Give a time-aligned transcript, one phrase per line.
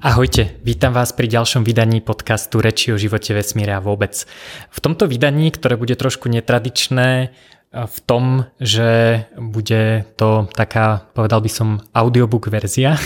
[0.00, 4.24] Ahojte, vítam vás pri ďalšom vydaní podcastu Reči o živote vesmíra a vôbec.
[4.72, 7.36] V tomto vydaní, ktoré bude trošku netradičné
[7.68, 12.96] v tom, že bude to taká, povedal by som, audiobook verzia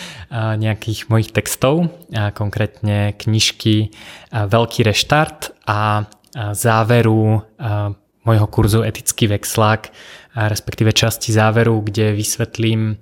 [0.68, 1.88] nejakých mojich textov,
[2.36, 3.88] konkrétne knižky
[4.28, 6.04] Veľký reštart a
[6.36, 7.48] záveru
[8.28, 9.88] môjho kurzu Etický vexlák,
[10.36, 13.00] respektíve časti záveru, kde vysvetlím,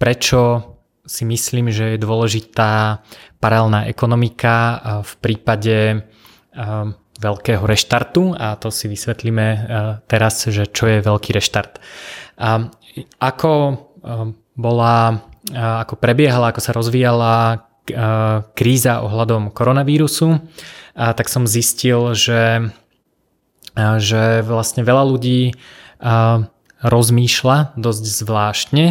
[0.00, 0.71] prečo
[1.12, 3.04] si myslím, že je dôležitá
[3.36, 6.08] paralelná ekonomika v prípade
[7.20, 9.46] veľkého reštartu a to si vysvetlíme
[10.08, 11.76] teraz, že čo je veľký reštart.
[13.20, 13.52] Ako
[14.56, 14.96] bola,
[15.52, 17.68] ako prebiehala, ako sa rozvíjala
[18.56, 20.40] kríza ohľadom koronavírusu,
[20.96, 22.72] tak som zistil, že,
[24.00, 25.52] že vlastne veľa ľudí
[26.82, 28.86] rozmýšľa dosť zvláštne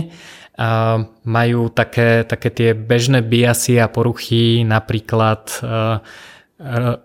[1.26, 5.60] majú také, také tie bežné biasy a poruchy, napríklad e,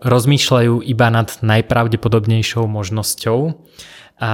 [0.05, 3.41] rozmýšľajú iba nad najpravdepodobnejšou možnosťou.
[4.20, 4.30] A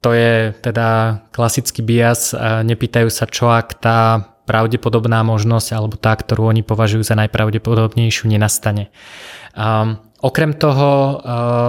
[0.00, 3.98] to je teda klasický bias, nepýtajú sa čo ak tá
[4.46, 8.94] pravdepodobná možnosť alebo tá, ktorú oni považujú za najpravdepodobnejšiu, nenastane.
[9.58, 11.16] A okrem toho uh,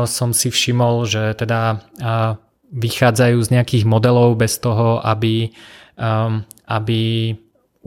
[0.06, 2.38] som si všimol, že teda uh,
[2.70, 5.52] vychádzajú z nejakých modelov bez toho, aby um,
[6.68, 7.02] aby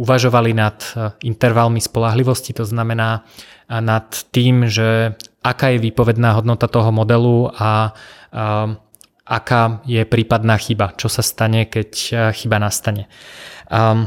[0.01, 6.69] uvažovali nad eh, intervalmi spolahlivosti, to znamená eh, nad tým, že aká je výpovedná hodnota
[6.69, 7.97] toho modelu a
[8.29, 8.77] um,
[9.25, 11.91] aká je prípadná chyba, čo sa stane, keď
[12.37, 13.09] chyba nastane.
[13.73, 14.05] Um,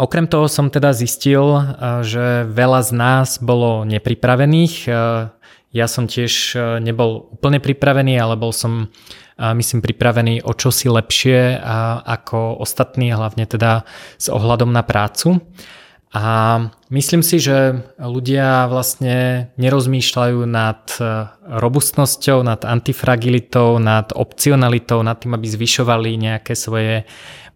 [0.00, 1.44] okrem toho som teda zistil,
[2.00, 4.88] že veľa z nás bolo nepripravených.
[5.74, 8.88] Ja som tiež nebol úplne pripravený, ale bol som
[9.36, 11.60] myslím, pripravený o čosi lepšie
[12.06, 13.84] ako ostatní, hlavne teda
[14.16, 15.44] s ohľadom na prácu.
[16.16, 16.24] A
[16.88, 20.88] myslím si, že ľudia vlastne nerozmýšľajú nad
[21.44, 27.04] robustnosťou, nad antifragilitou, nad opcionalitou, nad tým, aby zvyšovali nejaké svoje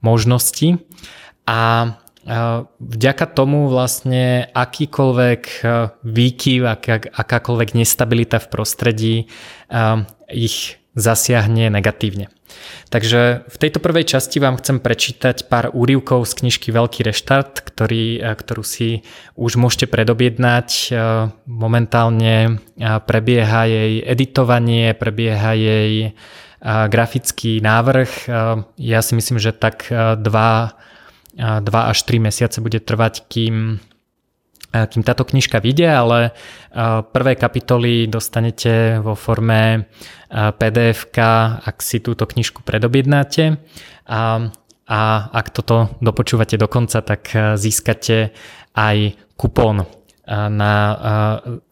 [0.05, 0.77] možnosti.
[1.49, 1.95] A
[2.27, 5.43] vďaka tomu vlastne akýkoľvek
[6.05, 6.61] výkyv,
[7.17, 9.15] akákoľvek nestabilita v prostredí
[10.29, 12.29] ich zasiahne negatívne.
[12.91, 18.19] Takže v tejto prvej časti vám chcem prečítať pár úrivkov z knižky Veľký reštart, ktorý,
[18.19, 19.07] e, ktorú si
[19.39, 20.69] už môžete predobjednať.
[21.47, 22.59] Momentálne
[23.07, 26.19] prebieha jej editovanie, prebieha jej
[26.61, 28.29] grafický návrh.
[28.77, 30.21] Ja si myslím, že tak 2,
[31.37, 33.79] 2 až 3 mesiace bude trvať, kým
[34.71, 36.19] kým táto knižka vyjde, ale
[37.11, 39.91] prvé kapitoly dostanete vo forme
[40.31, 41.11] pdf
[41.67, 43.59] ak si túto knižku predobjednáte.
[44.07, 44.47] A,
[44.87, 45.01] a
[45.35, 48.31] ak toto dopočúvate do konca, tak získate
[48.79, 49.91] aj kupón
[50.31, 50.75] na,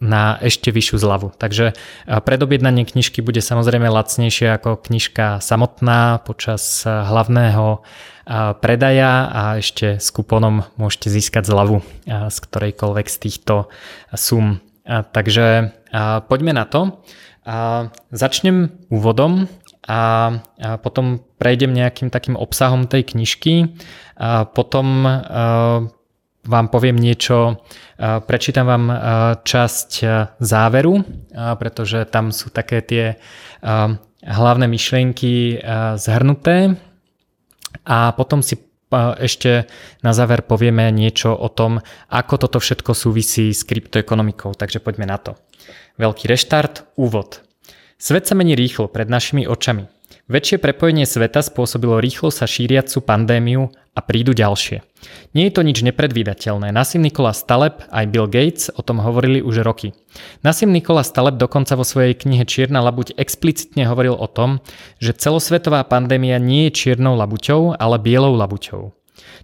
[0.03, 1.39] na ešte vyššiu zľavu.
[1.39, 1.79] Takže
[2.11, 7.87] predobjednanie knižky bude samozrejme lacnejšie ako knižka samotná počas hlavného
[8.59, 13.71] predaja a ešte s kupónom môžete získať zľavu z ktorejkoľvek z týchto
[14.19, 14.59] sum.
[14.89, 15.73] Takže
[16.27, 17.01] poďme na to.
[18.13, 19.47] Začnem úvodom
[19.89, 20.01] a
[20.85, 23.81] potom prejdem nejakým takým obsahom tej knižky.
[24.53, 24.87] Potom
[26.47, 27.65] vám poviem niečo,
[27.99, 28.85] prečítam vám
[29.43, 29.91] časť
[30.39, 30.95] záveru,
[31.59, 33.05] pretože tam sú také tie
[34.23, 35.59] hlavné myšlienky
[35.99, 36.79] zhrnuté
[37.85, 38.59] a potom si
[39.21, 39.69] ešte
[40.01, 44.57] na záver povieme niečo o tom, ako toto všetko súvisí s kryptoekonomikou.
[44.57, 45.37] Takže poďme na to.
[46.01, 47.45] Veľký reštart, úvod.
[48.01, 49.85] Svet sa mení rýchlo pred našimi očami.
[50.29, 53.69] Väčšie prepojenie sveta spôsobilo rýchlo sa šíriacu pandémiu
[53.99, 54.87] a prídu ďalšie.
[55.35, 56.71] Nie je to nič nepredvídateľné.
[56.71, 59.91] Nasim Nikola Staleb aj Bill Gates o tom hovorili už roky.
[60.47, 64.63] Nasim Nikola Staleb dokonca vo svojej knihe Čierna labuť explicitne hovoril o tom,
[65.03, 68.95] že celosvetová pandémia nie je čiernou labuťou, ale bielou labuťou.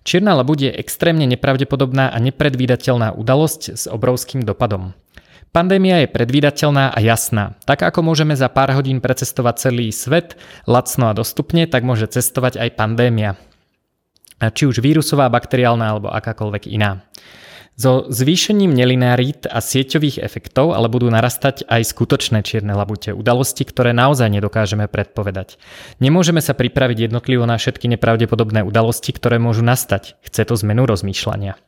[0.06, 4.94] Čierna labuť je extrémne nepravdepodobná a nepredvídateľná udalosť s obrovským dopadom.
[5.54, 7.54] Pandémia je predvídateľná a jasná.
[7.62, 10.34] Tak ako môžeme za pár hodín precestovať celý svet
[10.66, 13.38] lacno a dostupne, tak môže cestovať aj pandémia.
[14.40, 17.04] Či už vírusová, bakteriálna alebo akákoľvek iná.
[17.74, 23.90] So zvýšením nelinárít a sieťových efektov ale budú narastať aj skutočné čierne labute, udalosti, ktoré
[23.90, 25.58] naozaj nedokážeme predpovedať.
[25.98, 30.14] Nemôžeme sa pripraviť jednotlivo na všetky nepravdepodobné udalosti, ktoré môžu nastať.
[30.22, 31.58] Chce to zmenu rozmýšľania.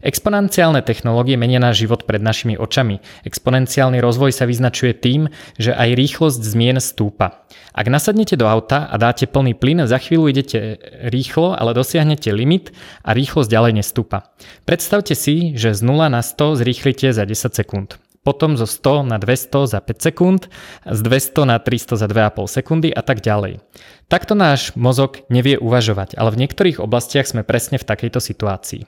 [0.00, 3.02] Exponenciálne technológie menia náš život pred našimi očami.
[3.26, 5.28] Exponenciálny rozvoj sa vyznačuje tým,
[5.58, 7.44] že aj rýchlosť zmien stúpa.
[7.76, 10.80] Ak nasadnete do auta a dáte plný plyn, za chvíľu idete
[11.12, 12.72] rýchlo, ale dosiahnete limit
[13.04, 14.32] a rýchlosť ďalej nestúpa.
[14.64, 19.22] Predstavte si, že z 0 na 100 zrýchlite za 10 sekúnd potom zo 100 na
[19.22, 20.50] 200 za 5 sekúnd,
[20.82, 23.62] z 200 na 300 za 2,5 sekundy a tak ďalej.
[24.10, 28.82] Takto náš mozog nevie uvažovať, ale v niektorých oblastiach sme presne v takejto situácii.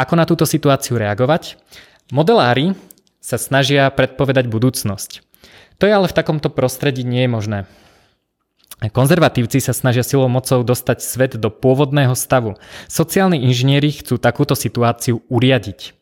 [0.00, 1.60] Ako na túto situáciu reagovať?
[2.08, 2.72] Modelári
[3.20, 5.20] sa snažia predpovedať budúcnosť.
[5.76, 7.58] To je ale v takomto prostredí nie je možné.
[8.88, 12.56] Konzervatívci sa snažia silou mocou dostať svet do pôvodného stavu.
[12.88, 15.92] Sociálni inžinieri chcú takúto situáciu uriadiť.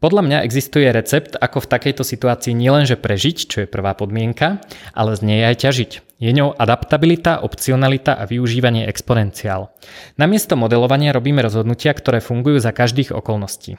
[0.00, 4.58] Podľa mňa existuje recept, ako v takejto situácii nielenže prežiť, čo je prvá podmienka,
[4.96, 5.90] ale z nej aj ťažiť.
[6.18, 9.70] Je ňou adaptabilita, opcionalita a využívanie exponenciál.
[10.18, 13.78] Namiesto modelovania robíme rozhodnutia, ktoré fungujú za každých okolností.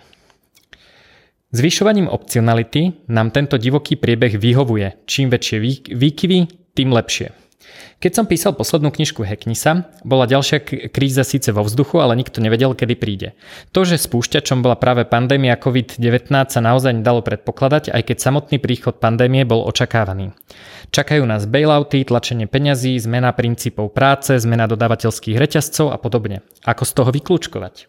[1.52, 5.04] Zvyšovaním opcionality nám tento divoký priebeh vyhovuje.
[5.04, 5.58] Čím väčšie
[5.92, 6.40] výkyvy,
[6.74, 7.43] tým lepšie.
[8.00, 10.60] Keď som písal poslednú knižku Hacknisa, bola ďalšia
[10.92, 13.30] kríza síce vo vzduchu, ale nikto nevedel, kedy príde.
[13.72, 19.00] To, že spúšťačom bola práve pandémia COVID-19 sa naozaj nedalo predpokladať, aj keď samotný príchod
[19.00, 20.36] pandémie bol očakávaný.
[20.92, 26.44] Čakajú nás bailouty, tlačenie peňazí, zmena princípov práce, zmena dodávateľských reťazcov a podobne.
[26.68, 27.88] Ako z toho vyklúčkovať?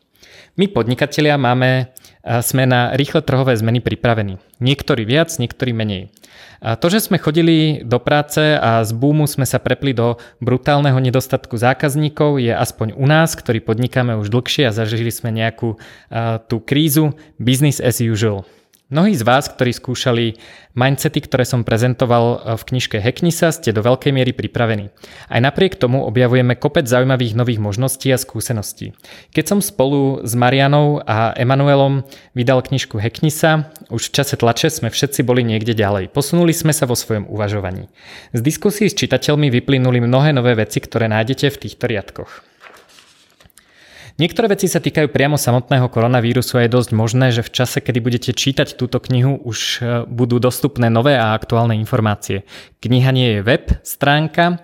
[0.54, 1.90] My podnikatelia máme,
[2.22, 4.38] sme na rýchle trhové zmeny pripravení.
[4.62, 6.14] Niektorí viac, niektorí menej.
[6.64, 10.96] A to, že sme chodili do práce a z boomu sme sa prepli do brutálneho
[10.96, 16.40] nedostatku zákazníkov, je aspoň u nás, ktorí podnikáme už dlhšie a zažili sme nejakú uh,
[16.48, 18.48] tú krízu business as usual.
[18.92, 20.36] Mnohí z vás, ktorí skúšali
[20.76, 24.92] mindsety, ktoré som prezentoval e, v knižke Hacknisa, ste do veľkej miery pripravení.
[25.32, 28.92] Aj napriek tomu objavujeme kopec zaujímavých nových možností a skúseností.
[29.32, 32.04] Keď som spolu s Marianou a Emanuelom
[32.36, 36.12] vydal knižku Hacknisa, už v čase tlače sme všetci boli niekde ďalej.
[36.12, 37.88] Posunuli sme sa vo svojom uvažovaní.
[38.36, 42.53] Z diskusí s čitateľmi vyplynuli mnohé nové veci, ktoré nájdete v týchto riadkoch.
[44.14, 47.98] Niektoré veci sa týkajú priamo samotného koronavírusu a je dosť možné, že v čase, kedy
[47.98, 52.46] budete čítať túto knihu, už e, budú dostupné nové a aktuálne informácie.
[52.78, 54.62] Kniha nie je web stránka,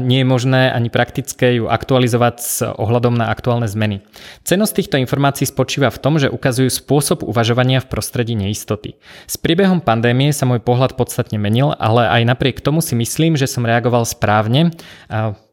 [0.00, 4.02] nie je možné ani praktické ju aktualizovať s ohľadom na aktuálne zmeny.
[4.42, 8.96] Cenosť týchto informácií spočíva v tom, že ukazujú spôsob uvažovania v prostredí neistoty.
[9.28, 13.46] S priebehom pandémie sa môj pohľad podstatne menil, ale aj napriek tomu si myslím, že
[13.46, 14.72] som reagoval správne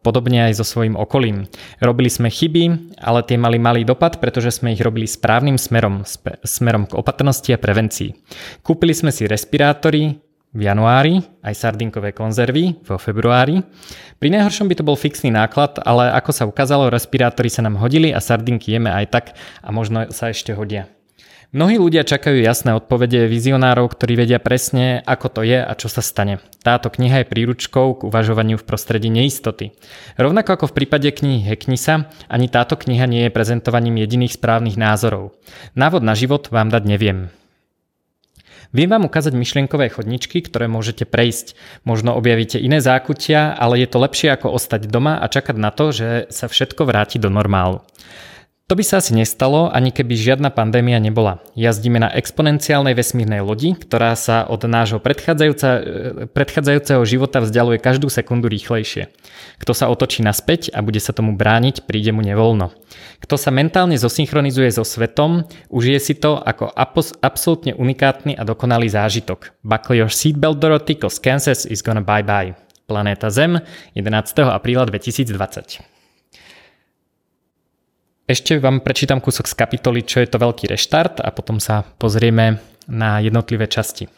[0.02, 1.46] podobne aj so svojím okolím.
[1.80, 6.06] Robili sme chyby, ale tie mali malý dopad, pretože sme ich robili správnym smerom,
[6.44, 8.14] smerom k opatrnosti a prevencii.
[8.66, 10.18] Kúpili sme si respirátory,
[10.58, 13.62] v januári, aj sardinkové konzervy vo februári.
[14.18, 18.10] Pri najhoršom by to bol fixný náklad, ale ako sa ukázalo, respirátory sa nám hodili
[18.10, 19.26] a sardinky jeme aj tak
[19.62, 20.90] a možno sa ešte hodia.
[21.56, 26.04] Mnohí ľudia čakajú jasné odpovede vizionárov, ktorí vedia presne, ako to je a čo sa
[26.04, 26.44] stane.
[26.60, 29.72] Táto kniha je príručkou k uvažovaniu v prostredí neistoty.
[30.20, 35.40] Rovnako ako v prípade knihy Heknisa, ani táto kniha nie je prezentovaním jediných správnych názorov.
[35.72, 37.32] Návod na život vám dať neviem.
[38.76, 41.56] Viem vám ukázať myšlienkové chodničky, ktoré môžete prejsť.
[41.88, 45.96] Možno objavíte iné zákutia, ale je to lepšie ako ostať doma a čakať na to,
[45.96, 47.88] že sa všetko vráti do normálu.
[48.68, 51.40] To by sa asi nestalo, ani keby žiadna pandémia nebola.
[51.56, 59.08] Jazdíme na exponenciálnej vesmírnej lodi, ktorá sa od nášho predchádzajúceho života vzdialuje každú sekundu rýchlejšie.
[59.64, 62.76] Kto sa otočí naspäť a bude sa tomu brániť, príde mu nevoľno.
[63.24, 66.68] Kto sa mentálne zosynchronizuje so svetom, užije si to ako
[67.24, 69.56] absolútne unikátny a dokonalý zážitok.
[69.64, 72.52] Buckle your seatbelt Dorothy, cause Kansas is gonna bye bye.
[72.84, 73.64] Planéta Zem,
[73.96, 74.44] 11.
[74.52, 75.97] apríla 2020.
[78.28, 82.60] Ešte vám prečítam kúsok z kapitoly, čo je to veľký reštart a potom sa pozrieme
[82.84, 84.12] na jednotlivé časti.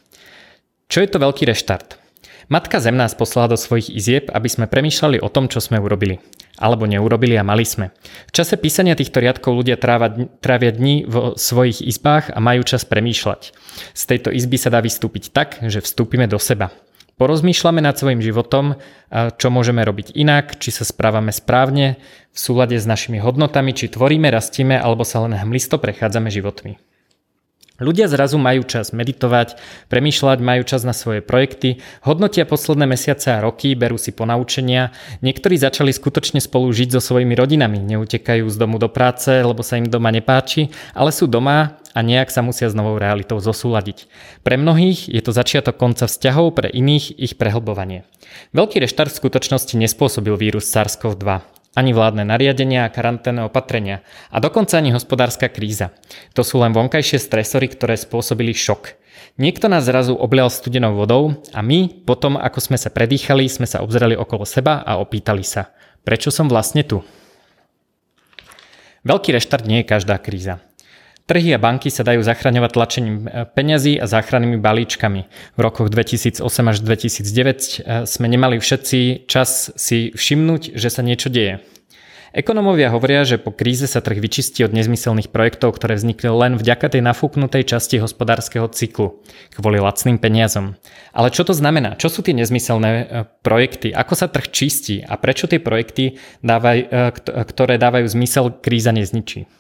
[0.90, 2.02] Čo je to veľký reštart?
[2.50, 6.18] Matka Zem nás poslala do svojich izieb, aby sme premýšľali o tom, čo sme urobili.
[6.58, 7.94] Alebo neurobili a mali sme.
[8.26, 13.54] V čase písania týchto riadkov ľudia trávia dní vo svojich izbách a majú čas premýšľať.
[13.94, 16.74] Z tejto izby sa dá vystúpiť tak, že vstúpime do seba.
[17.20, 18.80] Porozmýšľame nad svojim životom,
[19.12, 22.00] čo môžeme robiť inak, či sa správame správne,
[22.32, 26.80] v súlade s našimi hodnotami, či tvoríme, rastíme, alebo sa len hmlisto prechádzame životmi.
[27.80, 29.56] Ľudia zrazu majú čas meditovať,
[29.88, 34.92] premýšľať, majú čas na svoje projekty, hodnotia posledné mesiace a roky, berú si ponaučenia.
[35.24, 39.80] Niektorí začali skutočne spolu žiť so svojimi rodinami, neutekajú z domu do práce, lebo sa
[39.80, 44.12] im doma nepáči, ale sú doma a nejak sa musia s novou realitou zosúladiť.
[44.44, 48.04] Pre mnohých je to začiatok konca vzťahov, pre iných ich prehlbovanie.
[48.54, 51.59] Veľký reštart v skutočnosti nespôsobil vírus SARS-CoV-2.
[51.78, 54.02] Ani vládne nariadenia a karanténne opatrenia
[54.34, 55.94] a dokonca ani hospodárska kríza.
[56.34, 58.98] To sú len vonkajšie stresory, ktoré spôsobili šok.
[59.40, 63.80] Niekto nás zrazu oblial studenou vodou a my, potom ako sme sa predýchali, sme sa
[63.80, 65.72] obzreli okolo seba a opýtali sa,
[66.04, 67.00] prečo som vlastne tu?
[69.08, 70.60] Veľký reštart nie je každá kríza.
[71.30, 75.22] Trhy a banky sa dajú zachraňovať tlačením e, peňazí a záchrannými balíčkami.
[75.30, 81.30] V rokoch 2008 až 2009 e, sme nemali všetci čas si všimnúť, že sa niečo
[81.30, 81.62] deje.
[82.34, 86.98] Ekonomovia hovoria, že po kríze sa trh vyčistí od nezmyselných projektov, ktoré vznikli len vďaka
[86.98, 89.22] tej nafúknutej časti hospodárskeho cyklu,
[89.54, 90.82] kvôli lacným peniazom.
[91.14, 91.94] Ale čo to znamená?
[91.94, 93.04] Čo sú tie nezmyselné e,
[93.46, 93.94] projekty?
[93.94, 95.06] Ako sa trh čistí?
[95.06, 96.90] A prečo tie projekty, dávaj,
[97.54, 99.59] ktoré dávajú zmysel, kríza nezničí?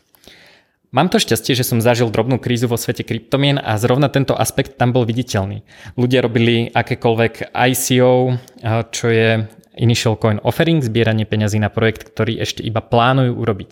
[0.89, 4.73] Mám to šťastie, že som zažil drobnú krízu vo svete kryptomien a zrovna tento aspekt
[4.73, 5.61] tam bol viditeľný.
[5.93, 8.41] Ľudia robili akékoľvek ICO,
[8.89, 9.45] čo je
[9.77, 13.71] Initial Coin Offering, zbieranie peňazí na projekt, ktorý ešte iba plánujú urobiť.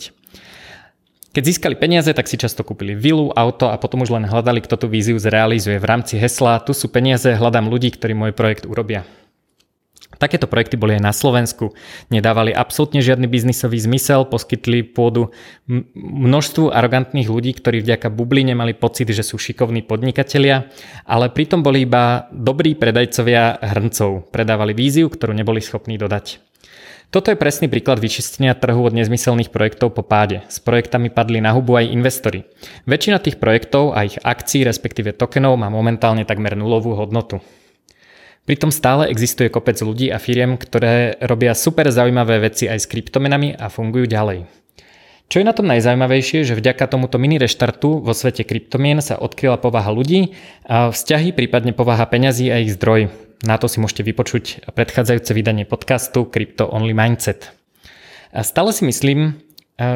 [1.34, 4.78] Keď získali peniaze, tak si často kúpili vilu, auto a potom už len hľadali, kto
[4.78, 5.82] tú víziu zrealizuje.
[5.82, 9.02] V rámci hesla tu sú peniaze, hľadám ľudí, ktorí môj projekt urobia.
[10.18, 11.72] Takéto projekty boli aj na Slovensku.
[12.10, 15.30] Nedávali absolútne žiadny biznisový zmysel, poskytli pôdu
[15.94, 20.68] množstvu arogantných ľudí, ktorí vďaka bubline mali pocit, že sú šikovní podnikatelia,
[21.06, 24.34] ale pritom boli iba dobrí predajcovia hrncov.
[24.34, 26.42] Predávali víziu, ktorú neboli schopní dodať.
[27.08, 30.44] Toto je presný príklad vyčistenia trhu od nezmyselných projektov po páde.
[30.52, 32.44] S projektami padli na hubu aj investori.
[32.84, 37.40] Väčšina tých projektov a ich akcií, respektíve tokenov, má momentálne takmer nulovú hodnotu.
[38.44, 43.56] Pritom stále existuje kopec ľudí a firiem, ktoré robia super zaujímavé veci aj s kryptomenami
[43.56, 44.48] a fungujú ďalej.
[45.28, 49.60] Čo je na tom najzaujímavejšie, že vďaka tomuto mini reštartu vo svete kryptomien sa odkryla
[49.60, 50.32] povaha ľudí
[50.64, 53.12] a vzťahy, prípadne povaha peňazí a ich zdroj.
[53.44, 57.52] Na to si môžete vypočuť predchádzajúce vydanie podcastu Crypto Only Mindset.
[58.32, 59.36] A stále si myslím,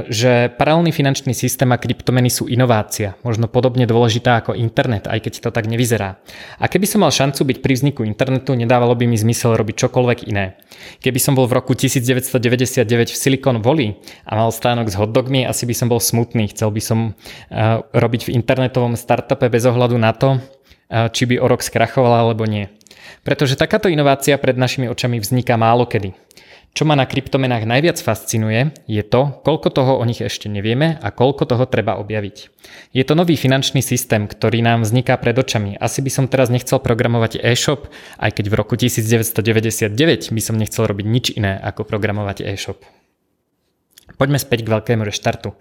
[0.07, 5.33] že paralelný finančný systém a kryptomeny sú inovácia, možno podobne dôležitá ako internet, aj keď
[5.43, 6.23] to tak nevyzerá.
[6.62, 10.31] A keby som mal šancu byť pri vzniku internetu, nedávalo by mi zmysel robiť čokoľvek
[10.31, 10.55] iné.
[11.03, 15.67] Keby som bol v roku 1999 v Silicon Valley a mal stánok s hotdogmi, asi
[15.67, 16.55] by som bol smutný.
[16.55, 17.19] Chcel by som
[17.91, 20.39] robiť v internetovom startupe bez ohľadu na to,
[21.11, 22.71] či by o rok skrachovala alebo nie.
[23.27, 26.15] Pretože takáto inovácia pred našimi očami vzniká málo kedy.
[26.73, 31.12] Čo ma na kryptomenách najviac fascinuje, je to, koľko toho o nich ešte nevieme a
[31.12, 32.49] koľko toho treba objaviť.
[32.97, 35.76] Je to nový finančný systém, ktorý nám vzniká pred očami.
[35.76, 40.88] Asi by som teraz nechcel programovať e-shop, aj keď v roku 1999 by som nechcel
[40.88, 42.81] robiť nič iné ako programovať e-shop.
[44.21, 45.57] Poďme späť k veľkému reštartu.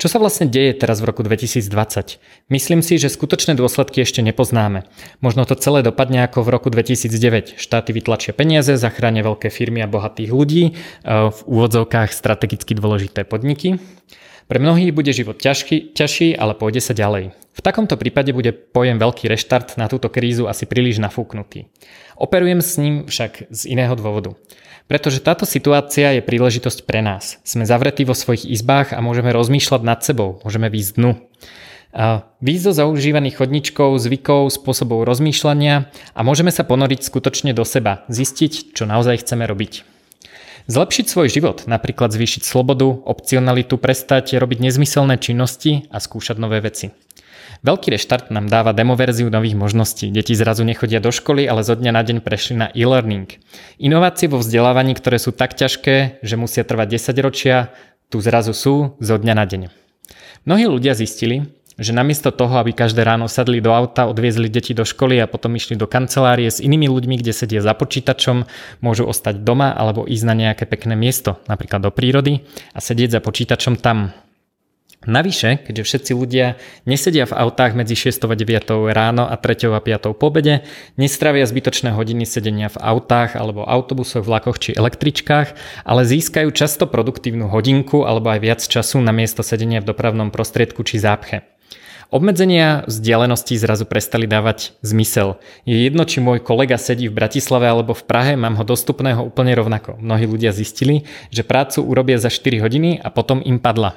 [0.00, 2.18] Čo sa vlastne deje teraz v roku 2020?
[2.50, 4.88] Myslím si, že skutočné dôsledky ešte nepoznáme.
[5.22, 7.60] Možno to celé dopadne ako v roku 2009.
[7.60, 10.72] Štáty vytlačia peniaze, zachránia veľké firmy a bohatých ľudí, e,
[11.06, 13.78] v úvodzovkách strategicky dôležité podniky.
[14.50, 17.32] Pre mnohých bude život ťažký, ťažší, ale pôjde sa ďalej.
[17.52, 21.68] V takomto prípade bude pojem veľký reštart na túto krízu asi príliš nafúknutý.
[22.16, 24.34] Operujem s ním však z iného dôvodu.
[24.90, 27.38] Pretože táto situácia je príležitosť pre nás.
[27.46, 31.12] Sme zavretí vo svojich izbách a môžeme rozmýšľať nad sebou, môžeme výjsť dnu.
[32.40, 38.72] Výjsť zo zaužívaných chodničkov, zvykov, spôsobov rozmýšľania a môžeme sa ponoriť skutočne do seba, zistiť,
[38.72, 39.84] čo naozaj chceme robiť.
[40.72, 46.94] Zlepšiť svoj život, napríklad zvýšiť slobodu, opcionalitu, prestať robiť nezmyselné činnosti a skúšať nové veci.
[47.62, 50.10] Veľký reštart nám dáva demoverziu nových možností.
[50.10, 53.38] Deti zrazu nechodia do školy, ale zo dňa na deň prešli na e-learning.
[53.78, 57.70] Inovácie vo vzdelávaní, ktoré sú tak ťažké, že musia trvať 10 ročia,
[58.10, 59.62] tu zrazu sú zo dňa na deň.
[60.42, 64.82] Mnohí ľudia zistili, že namiesto toho, aby každé ráno sadli do auta, odviezli deti do
[64.82, 68.42] školy a potom išli do kancelárie s inými ľuďmi, kde sedia za počítačom,
[68.82, 72.42] môžu ostať doma alebo ísť na nejaké pekné miesto, napríklad do prírody
[72.74, 74.10] a sedieť za počítačom tam.
[75.02, 76.54] Navyše, keďže všetci ľudia
[76.86, 80.62] nesedia v autách medzi 6 a 9 ráno a 3 a 5 po obede,
[80.94, 87.50] nestravia zbytočné hodiny sedenia v autách alebo autobusoch, vlakoch či električkách, ale získajú často produktívnu
[87.50, 91.50] hodinku alebo aj viac času na miesto sedenia v dopravnom prostriedku či zápche.
[92.12, 95.40] Obmedzenia vzdialenosti zrazu prestali dávať zmysel.
[95.64, 99.56] Je jedno, či môj kolega sedí v Bratislave alebo v Prahe, mám ho dostupného úplne
[99.56, 99.96] rovnako.
[99.96, 103.96] Mnohí ľudia zistili, že prácu urobia za 4 hodiny a potom im padla.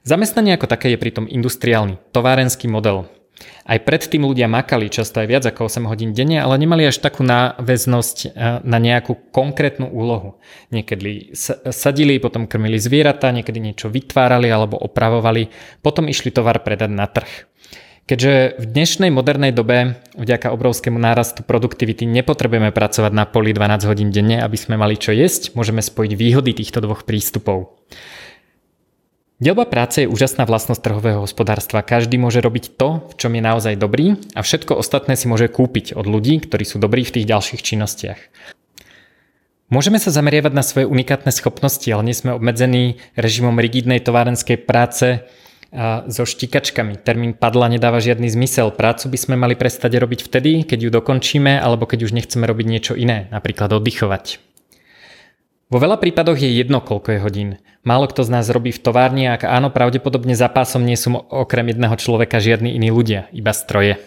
[0.00, 3.04] Zamestnanie ako také je pritom industriálny, továrenský model.
[3.64, 7.24] Aj predtým ľudia makali často aj viac ako 8 hodín denne, ale nemali až takú
[7.24, 8.28] náväznosť e,
[8.64, 10.40] na nejakú konkrétnu úlohu.
[10.72, 11.32] Niekedy
[11.72, 15.48] sadili, potom krmili zvieratá, niekedy niečo vytvárali alebo opravovali,
[15.80, 17.48] potom išli tovar predať na trh.
[18.08, 24.10] Keďže v dnešnej modernej dobe vďaka obrovskému nárastu produktivity nepotrebujeme pracovať na poli 12 hodín
[24.10, 27.78] denne, aby sme mali čo jesť, môžeme spojiť výhody týchto dvoch prístupov.
[29.40, 31.80] Delba práce je úžasná vlastnosť trhového hospodárstva.
[31.80, 35.96] Každý môže robiť to, v čom je naozaj dobrý a všetko ostatné si môže kúpiť
[35.96, 38.20] od ľudí, ktorí sú dobrí v tých ďalších činnostiach.
[39.72, 45.24] Môžeme sa zameriavať na svoje unikátne schopnosti, ale nie sme obmedzení režimom rigidnej továrenskej práce,
[46.10, 46.98] so štikačkami.
[46.98, 48.74] Termín padla nedáva žiadny zmysel.
[48.74, 52.66] Prácu by sme mali prestať robiť vtedy, keď ju dokončíme, alebo keď už nechceme robiť
[52.66, 54.49] niečo iné, napríklad oddychovať.
[55.70, 57.50] Vo veľa prípadoch je jedno, koľko je hodín.
[57.86, 61.14] Málo kto z nás robí v továrni a ak áno, pravdepodobne za pásom nie sú
[61.14, 64.02] okrem jedného človeka žiadni iní ľudia, iba stroje.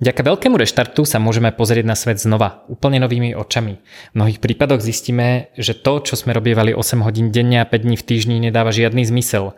[0.00, 3.84] Vďaka veľkému reštartu sa môžeme pozrieť na svet znova, úplne novými očami.
[3.84, 8.00] V mnohých prípadoch zistíme, že to, čo sme robievali 8 hodín denne a 5 dní
[8.00, 9.52] v týždni, nedáva žiadny zmysel.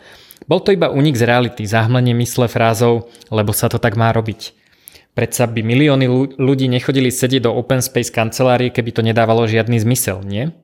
[0.50, 4.56] Bol to iba unik z reality, zahmlenie mysle frázou, lebo sa to tak má robiť.
[5.10, 6.06] Predsa by milióny
[6.38, 10.54] ľudí nechodili sedieť do open space kancelárie, keby to nedávalo žiadny zmysel, nie?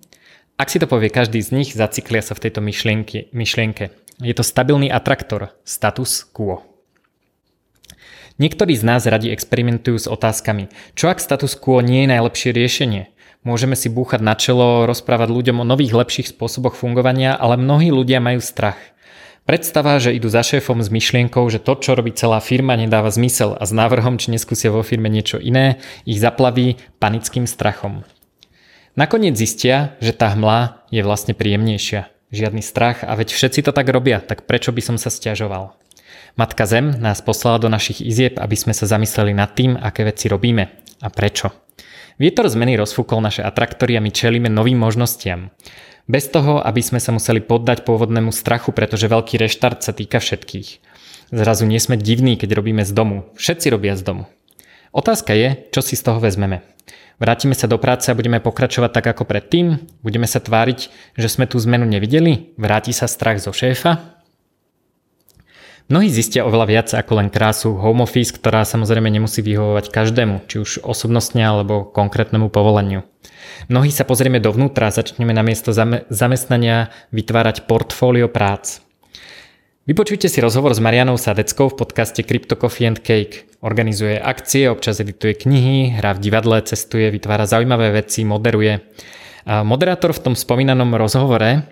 [0.56, 3.92] Ak si to povie každý z nich, zaciklia sa v tejto myšlienke.
[4.22, 6.64] Je to stabilný atraktor, status quo.
[8.40, 13.02] Niektorí z nás radi experimentujú s otázkami, čo ak status quo nie je najlepšie riešenie.
[13.44, 18.20] Môžeme si búchať na čelo, rozprávať ľuďom o nových lepších spôsoboch fungovania, ale mnohí ľudia
[18.20, 18.80] majú strach.
[19.46, 23.54] Predstava, že idú za šéfom s myšlienkou, že to, čo robí celá firma, nedáva zmysel
[23.54, 28.02] a s návrhom, či neskúsia vo firme niečo iné, ich zaplaví panickým strachom.
[28.98, 32.10] Nakoniec zistia, že tá hmla je vlastne príjemnejšia.
[32.34, 35.78] Žiadny strach a veď všetci to tak robia, tak prečo by som sa stiažoval?
[36.34, 40.26] Matka Zem nás poslala do našich izieb, aby sme sa zamysleli nad tým, aké veci
[40.26, 41.54] robíme a prečo.
[42.18, 45.54] Vietor zmeny rozfúkol naše atraktory a my čelíme novým možnostiam.
[46.06, 50.78] Bez toho, aby sme sa museli poddať pôvodnému strachu, pretože veľký reštart sa týka všetkých.
[51.34, 53.26] Zrazu nie sme divní, keď robíme z domu.
[53.34, 54.24] Všetci robia z domu.
[54.94, 56.62] Otázka je, čo si z toho vezmeme.
[57.18, 59.82] Vrátime sa do práce a budeme pokračovať tak ako predtým?
[60.06, 62.54] Budeme sa tváriť, že sme tú zmenu nevideli?
[62.54, 64.15] Vráti sa strach zo šéfa?
[65.86, 70.58] Mnohí zistia oveľa viac ako len krásu home office, ktorá samozrejme nemusí vyhovovať každému, či
[70.58, 73.06] už osobnostne alebo konkrétnemu povolaniu.
[73.70, 75.70] Mnohí sa pozrieme dovnútra a začneme na miesto
[76.10, 78.82] zamestnania vytvárať portfólio prác.
[79.86, 83.46] Vypočujte si rozhovor s Marianou Sadeckou v podcaste Crypto Coffee and Cake.
[83.62, 88.82] Organizuje akcie, občas edituje knihy, hrá v divadle, cestuje, vytvára zaujímavé veci, moderuje.
[89.46, 91.70] Moderátor v tom spomínanom rozhovore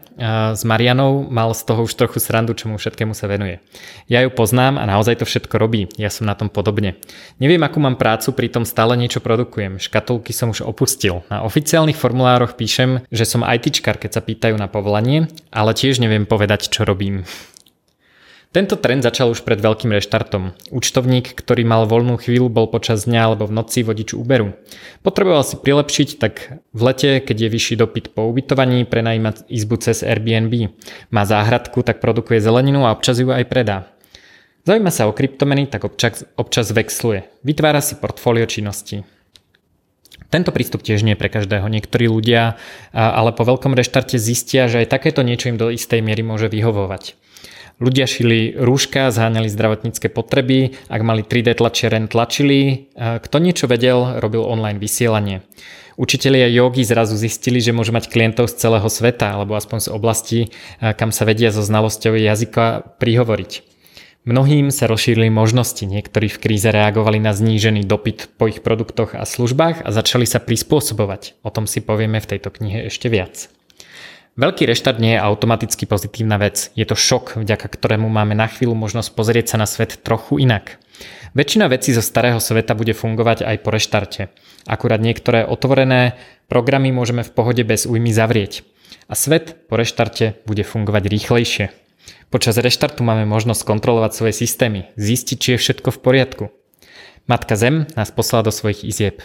[0.55, 3.59] s Marianou mal z toho už trochu srandu, čomu všetkému sa venuje.
[4.07, 5.91] Ja ju poznám a naozaj to všetko robí.
[5.99, 6.95] Ja som na tom podobne.
[7.43, 9.83] Neviem, akú mám prácu, pritom stále niečo produkujem.
[9.83, 11.27] Škatulky som už opustil.
[11.27, 16.31] Na oficiálnych formulároch píšem, že som ITčkar, keď sa pýtajú na povolanie, ale tiež neviem
[16.31, 17.27] povedať, čo robím.
[18.55, 20.55] Tento trend začal už pred veľkým reštartom.
[20.71, 24.55] Účtovník, ktorý mal voľnú chvíľu, bol počas dňa alebo v noci vodič Uberu.
[25.03, 30.07] Potreboval si prilepšiť, tak v lete, keď je vyšší dopyt po ubytovaní, prenajíma izbu cez
[30.07, 30.71] Airbnb.
[31.11, 33.91] Má záhradku, tak produkuje zeleninu a občas ju aj predá.
[34.71, 37.27] Zaujíma sa o kryptomeny, tak občas, občas vexluje.
[37.43, 39.03] Vytvára si portfólio činností.
[40.31, 41.67] Tento prístup tiež nie je pre každého.
[41.67, 42.55] Niektorí ľudia
[42.95, 47.19] ale po veľkom reštarte zistia, že aj takéto niečo im do istej miery môže vyhovovať.
[47.83, 54.47] Ľudia šili rúška, zháňali zdravotnícke potreby, ak mali 3D tlačiareň tlačili, kto niečo vedel, robil
[54.47, 55.43] online vysielanie.
[55.95, 60.41] Učitelia jogy zrazu zistili, že môžu mať klientov z celého sveta, alebo aspoň z oblasti,
[60.79, 63.63] kam sa vedia so znalosťou jazyka prihovoriť.
[64.27, 69.23] Mnohým sa rozšírili možnosti, niektorí v kríze reagovali na znížený dopyt po ich produktoch a
[69.23, 71.39] službách a začali sa prispôsobovať.
[71.47, 73.54] O tom si povieme v tejto knihe ešte viac.
[74.35, 76.75] Veľký reštart nie je automaticky pozitívna vec.
[76.75, 80.83] Je to šok, vďaka ktorému máme na chvíľu možnosť pozrieť sa na svet trochu inak.
[81.39, 84.35] Väčšina vecí zo starého sveta bude fungovať aj po reštarte.
[84.67, 86.19] Akurát niektoré otvorené
[86.51, 88.67] programy môžeme v pohode bez újmy zavrieť.
[89.07, 91.71] A svet po reštarte bude fungovať rýchlejšie.
[92.35, 96.45] Počas reštartu máme možnosť kontrolovať svoje systémy, zistiť, či je všetko v poriadku.
[97.31, 99.23] Matka Zem nás poslala do svojich izieb.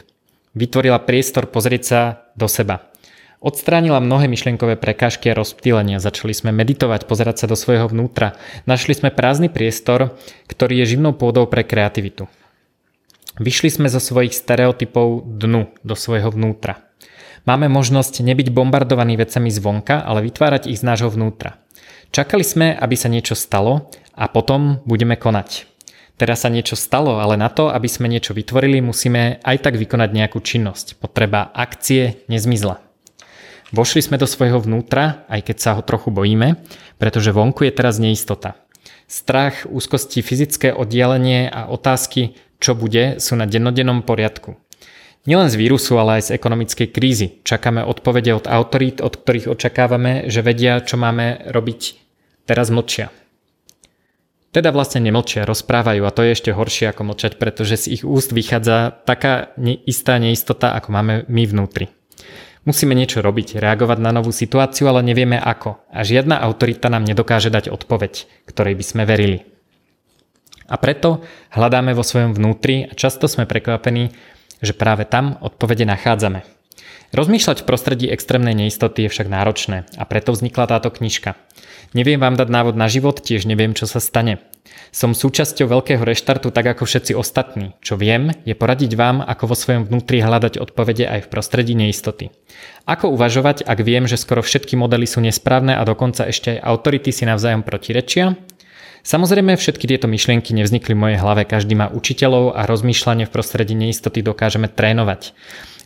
[0.53, 1.99] Vytvorila priestor pozrieť sa
[2.37, 2.89] do seba.
[3.39, 6.03] Odstránila mnohé myšlienkové prekážky a rozptýlenia.
[6.03, 8.35] Začali sme meditovať, pozerať sa do svojho vnútra.
[8.67, 10.19] Našli sme prázdny priestor,
[10.51, 12.27] ktorý je živnou pôdou pre kreativitu.
[13.39, 16.83] Vyšli sme zo svojich stereotypov dnu, do svojho vnútra.
[17.47, 21.63] Máme možnosť nebyť bombardovaní vecami zvonka, ale vytvárať ich z nášho vnútra.
[22.11, 23.87] Čakali sme, aby sa niečo stalo
[24.19, 25.63] a potom budeme konať.
[26.19, 30.09] Teraz sa niečo stalo, ale na to, aby sme niečo vytvorili, musíme aj tak vykonať
[30.11, 30.99] nejakú činnosť.
[30.99, 32.88] Potreba akcie nezmizla.
[33.69, 36.57] Vošli sme do svojho vnútra, aj keď sa ho trochu bojíme,
[36.97, 38.57] pretože vonku je teraz neistota.
[39.05, 44.57] Strach, úzkosti, fyzické oddialenie a otázky, čo bude, sú na dennodennom poriadku.
[45.29, 47.27] Nielen z vírusu, ale aj z ekonomickej krízy.
[47.45, 52.01] Čakáme odpovede od autorít, od ktorých očakávame, že vedia, čo máme robiť.
[52.49, 53.13] Teraz mlčia.
[54.49, 58.33] Teda vlastne nemlčia, rozprávajú a to je ešte horšie ako mlčať, pretože z ich úst
[58.33, 59.53] vychádza taká
[59.85, 61.93] istá neistota, ako máme my vnútri.
[62.67, 65.79] Musíme niečo robiť, reagovať na novú situáciu, ale nevieme ako.
[65.89, 69.47] A žiadna autorita nám nedokáže dať odpoveď, ktorej by sme verili.
[70.69, 74.13] A preto hľadáme vo svojom vnútri a často sme prekvapení,
[74.59, 76.58] že práve tam odpovede nachádzame.
[77.09, 81.33] Rozmýšľať v prostredí extrémnej neistoty je však náročné a preto vznikla táto knižka.
[81.97, 84.45] Neviem vám dať návod na život, tiež neviem, čo sa stane.
[84.93, 87.73] Som súčasťou veľkého reštartu tak ako všetci ostatní.
[87.81, 92.29] Čo viem, je poradiť vám, ako vo svojom vnútri hľadať odpovede aj v prostredí neistoty.
[92.85, 97.09] Ako uvažovať, ak viem, že skoro všetky modely sú nesprávne a dokonca ešte aj autority
[97.09, 98.37] si navzájom protirečia?
[99.01, 103.73] Samozrejme, všetky tieto myšlienky nevznikli v mojej hlave, každý má učiteľov a rozmýšľanie v prostredí
[103.73, 105.33] neistoty dokážeme trénovať.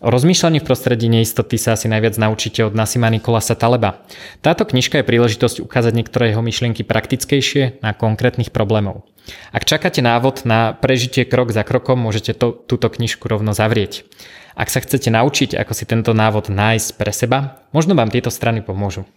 [0.03, 4.03] O rozmýšľaní v prostredí neistoty sa asi najviac naučíte od Nasima Nikolasa Taleba.
[4.43, 9.07] Táto knižka je príležitosť ukázať niektoré jeho myšlienky praktickejšie na konkrétnych problémov.
[9.55, 14.03] Ak čakáte návod na prežitie krok za krokom, môžete to, túto knižku rovno zavrieť.
[14.59, 18.59] Ak sa chcete naučiť, ako si tento návod nájsť pre seba, možno vám tieto strany
[18.59, 19.07] pomôžu.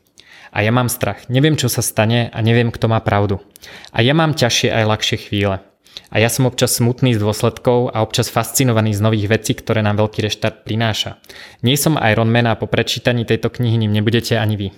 [0.55, 3.42] A ja mám strach, neviem čo sa stane a neviem kto má pravdu.
[3.90, 5.66] A ja mám ťažšie aj ľahšie chvíle.
[6.13, 10.01] A ja som občas smutný z dôsledkov a občas fascinovaný z nových vecí, ktoré nám
[10.01, 11.19] veľký reštart prináša.
[11.61, 14.69] Nie som Iron Man a po prečítaní tejto knihy ním nebudete ani vy.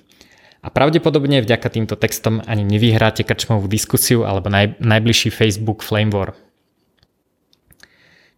[0.59, 6.35] A pravdepodobne vďaka týmto textom ani nevyhráte krčmovú diskusiu alebo naj, najbližší Facebook Flame War.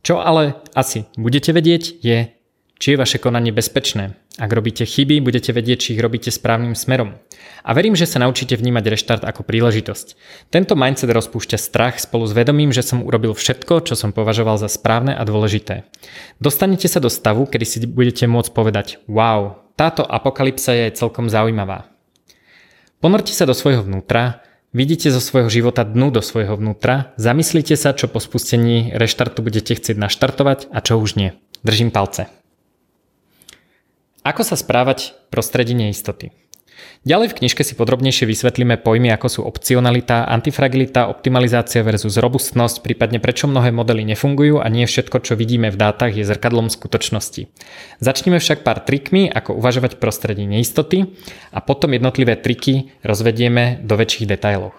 [0.01, 2.33] Čo ale asi budete vedieť je,
[2.81, 4.17] či je vaše konanie bezpečné.
[4.41, 7.21] Ak robíte chyby, budete vedieť, či ich robíte správnym smerom.
[7.61, 10.17] A verím, že sa naučíte vnímať reštart ako príležitosť.
[10.49, 14.73] Tento mindset rozpúšťa strach spolu s vedomím, že som urobil všetko, čo som považoval za
[14.73, 15.85] správne a dôležité.
[16.41, 21.93] Dostanete sa do stavu, kedy si budete môcť povedať wow, táto apokalypsa je celkom zaujímavá.
[23.05, 24.41] Ponorte sa do svojho vnútra,
[24.73, 29.77] vidíte zo svojho života dnu do svojho vnútra, zamyslite sa, čo po spustení reštartu budete
[29.77, 31.37] chcieť naštartovať a čo už nie.
[31.61, 32.40] Držím palce.
[34.31, 36.31] Ako sa správať v prostredí neistoty?
[37.03, 43.19] Ďalej v knižke si podrobnejšie vysvetlíme pojmy ako sú opcionalita, antifragilita, optimalizácia versus robustnosť, prípadne
[43.19, 47.51] prečo mnohé modely nefungujú a nie všetko, čo vidíme v dátach, je zrkadlom skutočnosti.
[47.99, 51.19] Začneme však pár trikmi, ako uvažovať v prostredí neistoty
[51.51, 54.79] a potom jednotlivé triky rozvedieme do väčších detajlov.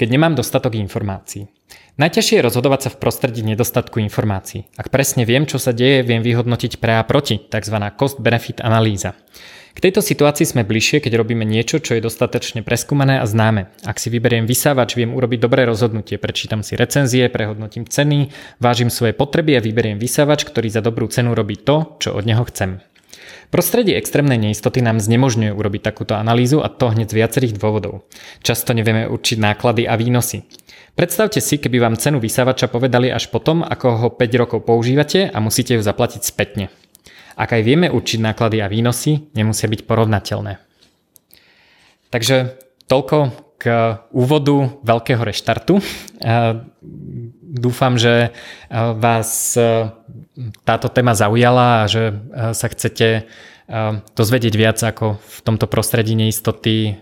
[0.00, 1.52] Keď nemám dostatok informácií.
[1.96, 4.68] Najťažšie je rozhodovať sa v prostredí nedostatku informácií.
[4.76, 7.72] Ak presne viem, čo sa deje, viem vyhodnotiť pre a proti, tzv.
[7.96, 9.16] cost-benefit analýza.
[9.72, 13.72] K tejto situácii sme bližšie, keď robíme niečo, čo je dostatočne preskúmané a známe.
[13.88, 18.28] Ak si vyberiem vysávač, viem urobiť dobré rozhodnutie, prečítam si recenzie, prehodnotím ceny,
[18.60, 22.44] vážim svoje potreby a vyberiem vysávač, ktorý za dobrú cenu robí to, čo od neho
[22.52, 22.84] chcem.
[23.48, 28.06] Prostredie extrémnej neistoty nám znemožňuje urobiť takúto analýzu a to hneď z viacerých dôvodov.
[28.42, 30.46] Často nevieme určiť náklady a výnosy.
[30.96, 35.38] Predstavte si, keby vám cenu vysávača povedali až potom, ako ho 5 rokov používate a
[35.38, 36.72] musíte ju zaplatiť spätne.
[37.36, 40.56] Ak aj vieme určiť náklady a výnosy, nemusia byť porovnateľné.
[42.08, 42.56] Takže
[42.88, 43.16] toľko
[43.60, 43.64] k
[44.12, 45.80] úvodu veľkého reštartu.
[47.56, 48.36] Dúfam, že
[48.72, 49.56] vás
[50.62, 52.12] táto téma zaujala a že
[52.52, 53.24] sa chcete
[54.12, 57.00] dozvedieť viac, ako v tomto prostredí neistoty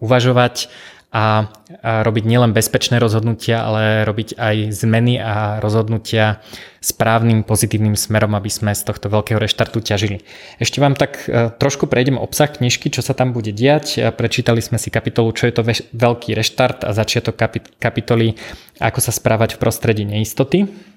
[0.00, 0.72] uvažovať
[1.10, 1.50] a,
[1.82, 6.38] a robiť nielen bezpečné rozhodnutia, ale robiť aj zmeny a rozhodnutia
[6.78, 10.22] správnym pozitívnym smerom, aby sme z tohto veľkého reštartu ťažili.
[10.62, 13.98] Ešte vám tak e, trošku prejdem obsah knižky, čo sa tam bude diať.
[14.14, 17.34] Prečítali sme si kapitolu, čo je to veľký reštart a začiatok
[17.82, 18.38] kapitoly,
[18.78, 20.89] ako sa správať v prostredí neistoty.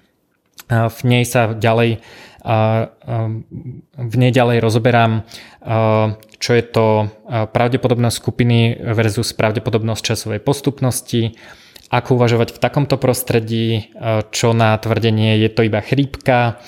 [0.69, 1.99] V nej sa ďalej
[3.95, 5.23] v nej ďalej rozoberám,
[6.43, 7.07] čo je to
[7.55, 11.39] pravdepodobnosť skupiny versus pravdepodobnosť časovej postupnosti,
[11.87, 13.95] ako uvažovať v takomto prostredí,
[14.35, 16.59] čo na tvrdenie je to iba chrípka,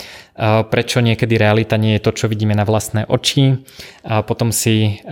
[0.72, 3.68] prečo niekedy realita nie je to, čo vidíme na vlastné oči.
[4.04, 5.04] Potom si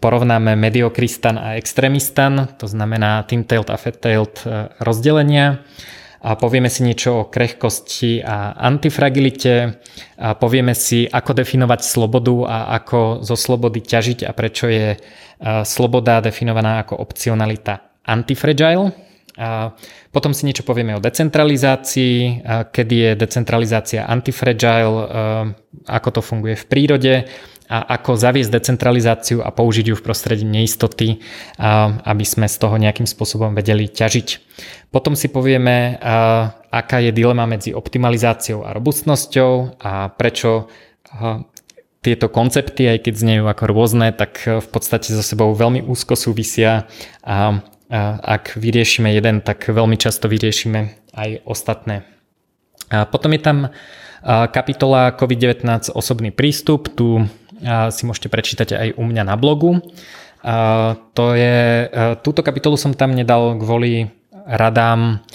[0.00, 4.40] porovnáme mediokristan a extrémistan, to znamená team-tailed a fat-tailed
[4.80, 5.60] rozdelenia
[6.18, 9.78] a povieme si niečo o krehkosti a antifragilite,
[10.18, 14.98] a povieme si, ako definovať slobodu a ako zo slobody ťažiť a prečo je
[15.62, 18.90] sloboda definovaná ako opcionalita antifragile.
[19.38, 19.70] A
[20.10, 22.42] potom si niečo povieme o decentralizácii,
[22.74, 25.06] kedy je decentralizácia antifragile,
[25.86, 27.14] ako to funguje v prírode
[27.68, 31.20] a ako zaviesť decentralizáciu a použiť ju v prostredí neistoty,
[32.02, 34.28] aby sme z toho nejakým spôsobom vedeli ťažiť.
[34.88, 36.00] Potom si povieme,
[36.72, 40.72] aká je dilema medzi optimalizáciou a robustnosťou a prečo
[42.00, 46.88] tieto koncepty, aj keď znejú ako rôzne, tak v podstate so sebou veľmi úzko súvisia
[47.20, 47.60] a
[48.20, 52.04] ak vyriešime jeden, tak veľmi často vyriešime aj ostatné.
[52.88, 53.58] A potom je tam
[54.24, 56.92] kapitola COVID-19 osobný prístup.
[56.92, 57.24] Tu
[57.64, 59.82] si môžete prečítať aj u mňa na blogu.
[61.14, 61.58] To je,
[62.22, 65.26] túto kapitolu som tam nedal kvôli radám,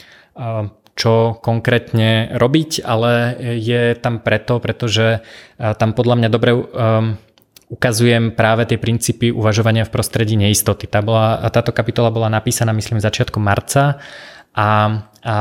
[0.94, 5.26] čo konkrétne robiť, ale je tam preto, pretože
[5.58, 6.52] tam podľa mňa dobre
[7.74, 10.86] ukazujem práve tie princípy uvažovania v prostredí neistoty.
[10.86, 13.98] Tá bola, táto kapitola bola napísaná, myslím, začiatkom marca
[14.54, 14.70] a,
[15.26, 15.36] a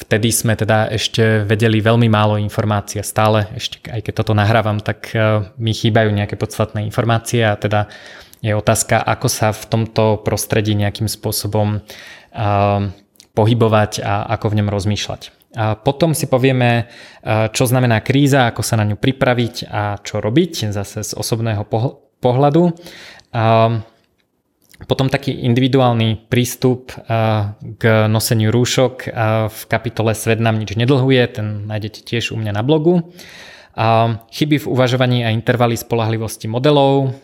[0.00, 5.12] Vtedy sme teda ešte vedeli veľmi málo informácií stále, ešte aj keď toto nahrávam, tak
[5.12, 7.92] e, mi chýbajú nejaké podstatné informácie a teda
[8.40, 12.80] je otázka, ako sa v tomto prostredí nejakým spôsobom uh,
[13.36, 15.22] pohybovať a ako v ňom rozmýšľať.
[15.60, 20.24] A potom si povieme, uh, čo znamená kríza, ako sa na ňu pripraviť a čo
[20.24, 21.68] robiť zase z osobného
[22.24, 22.72] pohľadu.
[24.88, 26.96] Potom taký individuálny prístup
[27.76, 28.94] k noseniu rúšok
[29.48, 33.12] v kapitole Svet nám nič nedlhuje, ten nájdete tiež u mňa na blogu.
[34.34, 37.14] Chyby v uvažovaní a intervaly spolahlivosti modelov.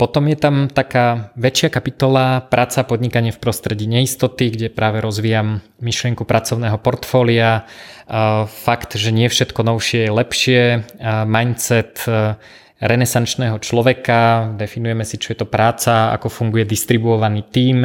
[0.00, 6.24] Potom je tam taká väčšia kapitola práca podnikanie v prostredí neistoty, kde práve rozvíjam myšlienku
[6.24, 7.68] pracovného portfólia,
[8.48, 10.62] fakt, že nie všetko novšie je lepšie,
[11.28, 12.00] mindset,
[12.80, 17.84] renesančného človeka, definujeme si, čo je to práca, ako funguje distribuovaný tím.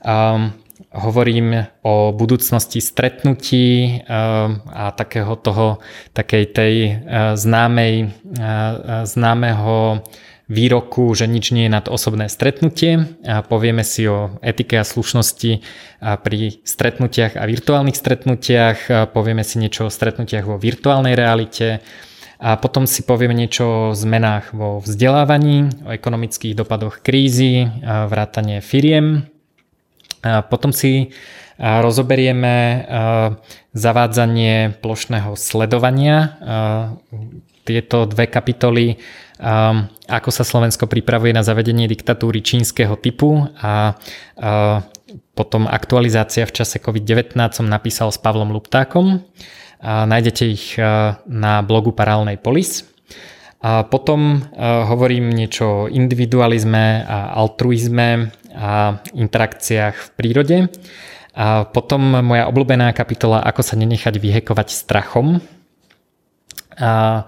[0.00, 0.56] Um,
[0.96, 5.84] hovorím o budúcnosti stretnutí um, a takého toho,
[6.16, 8.08] takej tej uh, známej,
[8.40, 10.00] uh, známeho
[10.50, 13.06] výroku, že nič nie je nad osobné stretnutie.
[13.22, 15.62] A povieme si o etike a slušnosti
[16.02, 18.78] pri stretnutiach a virtuálnych stretnutiach.
[19.14, 21.86] Povieme si niečo o stretnutiach vo virtuálnej realite
[22.40, 29.28] a potom si povieme niečo o zmenách vo vzdelávaní, o ekonomických dopadoch krízy, vrátanie firiem.
[30.24, 31.12] A potom si
[31.60, 32.88] rozoberieme
[33.76, 36.40] zavádzanie plošného sledovania.
[37.68, 38.96] Tieto dve kapitoly,
[40.08, 44.00] ako sa Slovensko pripravuje na zavedenie diktatúry čínskeho typu a
[45.36, 49.20] potom aktualizácia v čase COVID-19 som napísal s Pavlom Luptákom.
[49.80, 50.84] Nájdete ich e,
[51.24, 52.84] na blogu Paralelnej Polis.
[53.64, 60.56] A potom e, hovorím niečo o individualizme a altruizme a interakciách v prírode.
[61.32, 65.40] A potom moja obľúbená kapitola Ako sa nenechať vyhekovať strachom.
[66.76, 67.24] A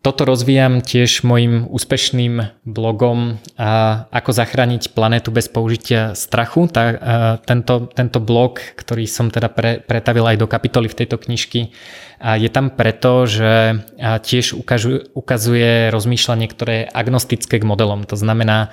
[0.00, 6.72] toto rozvíjam tiež mojim úspešným blogom a ako zachrániť planetu bez použitia strachu.
[6.72, 6.96] Tá,
[7.44, 11.76] tento, tento blog, ktorý som teda pre, pretavil aj do kapitoly v tejto knižky,
[12.16, 18.08] je tam preto, že tiež ukažu, ukazuje rozmýšľanie, ktoré je agnostické k modelom.
[18.08, 18.72] To znamená,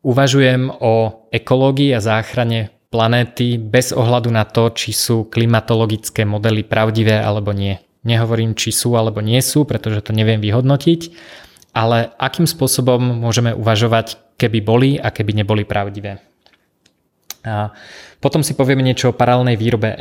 [0.00, 7.20] uvažujem o ekológii a záchrane planéty bez ohľadu na to, či sú klimatologické modely pravdivé
[7.20, 7.76] alebo nie.
[8.00, 11.12] Nehovorím, či sú alebo nie sú, pretože to neviem vyhodnotiť,
[11.76, 16.24] ale akým spôsobom môžeme uvažovať, keby boli a keby neboli pravdivé.
[17.40, 17.72] A
[18.20, 19.96] potom si povieme niečo o paralelnej výrobe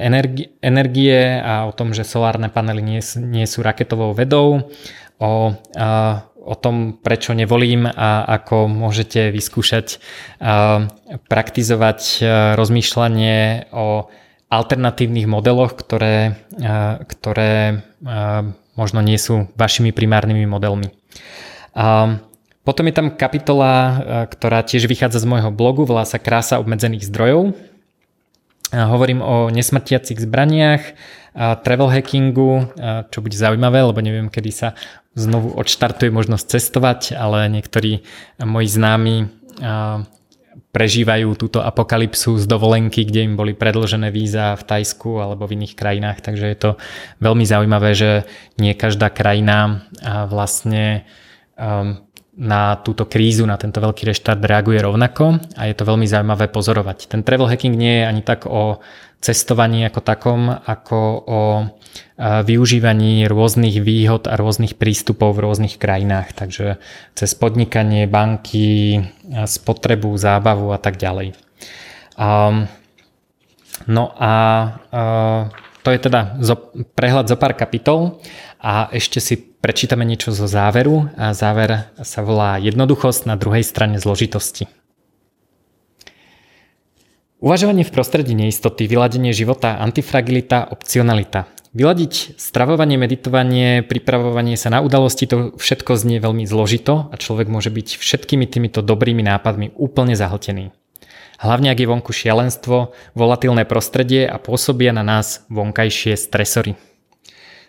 [0.59, 4.71] energie, a o tom, že solárne panely nie, nie sú raketovou vedou,
[5.19, 10.03] o, a, o tom, prečo nevolím a ako môžete vyskúšať
[10.39, 10.87] a,
[11.31, 12.15] praktizovať a,
[12.59, 14.11] rozmýšľanie o
[14.49, 16.41] alternatívnych modeloch, ktoré,
[17.05, 17.85] ktoré
[18.73, 20.89] možno nie sú vašimi primárnymi modelmi.
[22.65, 23.73] Potom je tam kapitola,
[24.29, 27.53] ktorá tiež vychádza z môjho blogu, volá sa Krása obmedzených zdrojov.
[28.69, 30.93] Hovorím o nesmrtiacich zbraniach,
[31.65, 32.69] travel hackingu,
[33.09, 34.77] čo bude zaujímavé, lebo neviem, kedy sa
[35.17, 38.05] znovu odštartuje možnosť cestovať, ale niektorí
[38.41, 39.15] moji známi
[40.69, 45.73] prežívajú túto apokalypsu z dovolenky, kde im boli predložené víza v Tajsku alebo v iných
[45.73, 46.71] krajinách, takže je to
[47.23, 48.11] veľmi zaujímavé, že
[48.61, 49.89] nie každá krajina
[50.29, 51.09] vlastne
[51.57, 52.05] um,
[52.39, 57.11] na túto krízu, na tento veľký reštart reaguje rovnako a je to veľmi zaujímavé pozorovať.
[57.11, 58.79] Ten travel hacking nie je ani tak o
[59.19, 61.41] cestovaní ako takom, ako o
[62.19, 66.31] využívaní rôznych výhod a rôznych prístupov v rôznych krajinách.
[66.35, 66.79] Takže
[67.15, 69.03] cez podnikanie, banky,
[69.43, 71.35] spotrebu, zábavu a tak ďalej.
[73.87, 74.31] No a
[75.83, 76.55] To je teda zo,
[76.93, 78.19] prehľad zo pár kapitol
[78.59, 83.95] a ešte si prečítame niečo zo záveru a záver sa volá jednoduchosť na druhej strane
[83.95, 84.67] zložitosti.
[87.39, 91.47] Uvažovanie v prostredí neistoty, vyladenie života, antifragilita, opcionalita.
[91.71, 97.71] Vyladiť stravovanie, meditovanie, pripravovanie sa na udalosti, to všetko znie veľmi zložito a človek môže
[97.71, 100.75] byť všetkými týmito dobrými nápadmi úplne zahltený.
[101.39, 106.75] Hlavne ak je vonku šialenstvo, volatilné prostredie a pôsobia na nás vonkajšie stresory.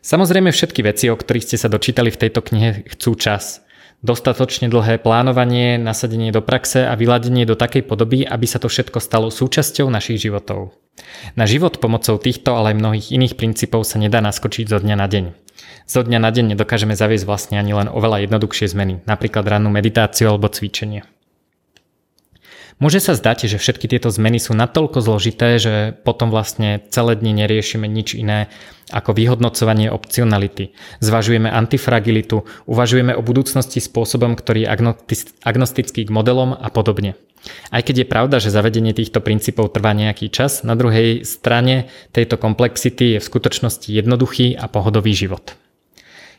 [0.03, 3.63] Samozrejme všetky veci, o ktorých ste sa dočítali v tejto knihe, chcú čas.
[4.01, 8.97] Dostatočne dlhé plánovanie, nasadenie do praxe a vyladenie do takej podoby, aby sa to všetko
[8.97, 10.73] stalo súčasťou našich životov.
[11.37, 15.05] Na život pomocou týchto, ale aj mnohých iných princípov sa nedá naskočiť zo dňa na
[15.05, 15.25] deň.
[15.85, 20.33] Zo dňa na deň nedokážeme zaviesť vlastne ani len oveľa jednoduchšie zmeny, napríklad rannú meditáciu
[20.33, 21.05] alebo cvičenie.
[22.81, 27.45] Môže sa zdať, že všetky tieto zmeny sú natoľko zložité, že potom vlastne celé dni
[27.45, 28.49] neriešime nič iné
[28.89, 30.73] ako vyhodnocovanie opcionality.
[31.05, 34.71] Zvažujeme antifragilitu, uvažujeme o budúcnosti spôsobom, ktorý je
[35.45, 37.21] agnostický k modelom a podobne.
[37.69, 42.41] Aj keď je pravda, že zavedenie týchto princípov trvá nejaký čas, na druhej strane tejto
[42.41, 45.53] komplexity je v skutočnosti jednoduchý a pohodový život.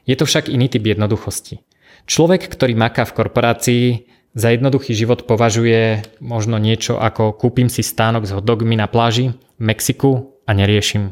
[0.10, 1.62] Je to však iný typ jednoduchosti.
[2.10, 3.86] Človek, ktorý maká v korporácii,
[4.31, 9.61] za jednoduchý život považuje možno niečo ako kúpim si stánok s hotdogmi na pláži v
[9.61, 11.11] Mexiku a neriešim.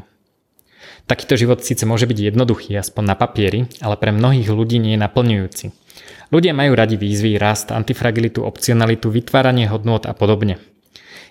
[1.04, 5.02] Takýto život síce môže byť jednoduchý, aspoň na papieri, ale pre mnohých ľudí nie je
[5.02, 5.66] naplňujúci.
[6.30, 10.62] Ľudia majú radi výzvy, rast, antifragilitu, opcionalitu, vytváranie hodnôt a podobne.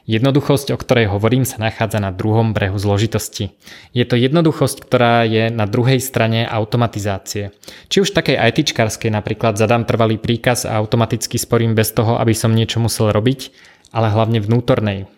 [0.08, 3.56] Jednoduchosť, o ktorej hovorím, sa nachádza na druhom brehu zložitosti.
[3.92, 7.56] Je to jednoduchosť, ktorá je na druhej strane automatizácie.
[7.92, 12.56] Či už takej ITčkarskej napríklad zadám trvalý príkaz a automaticky sporím bez toho, aby som
[12.56, 13.52] niečo musel robiť,
[13.92, 15.10] ale hlavne vnútornej.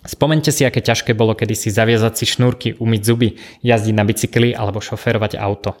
[0.00, 4.80] Spomente si, aké ťažké bolo kedysi zaviazať si šnúrky, umyť zuby, jazdiť na bicykli alebo
[4.80, 5.76] šoférovať auto.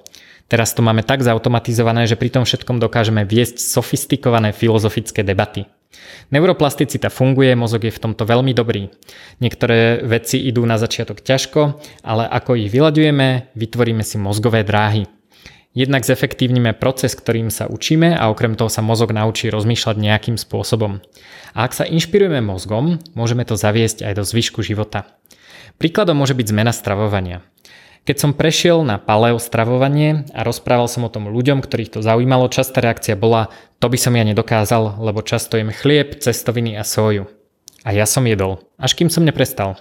[0.50, 5.70] Teraz to máme tak zautomatizované, že pri tom všetkom dokážeme viesť sofistikované filozofické debaty.
[6.30, 8.94] Neuroplasticita funguje, mozog je v tomto veľmi dobrý.
[9.42, 15.10] Niektoré veci idú na začiatok ťažko, ale ako ich vyľadujeme, vytvoríme si mozgové dráhy.
[15.70, 20.98] Jednak zefektívnime proces, ktorým sa učíme a okrem toho sa mozog naučí rozmýšľať nejakým spôsobom.
[21.54, 25.06] A ak sa inšpirujeme mozgom, môžeme to zaviesť aj do zvyšku života.
[25.78, 27.46] Príkladom môže byť zmena stravovania.
[28.08, 32.48] Keď som prešiel na paleo stravovanie a rozprával som o tom ľuďom, ktorých to zaujímalo,
[32.48, 37.28] častá reakcia bola, to by som ja nedokázal, lebo často jem chlieb, cestoviny a soju.
[37.84, 39.76] A ja som jedol, až kým som neprestal.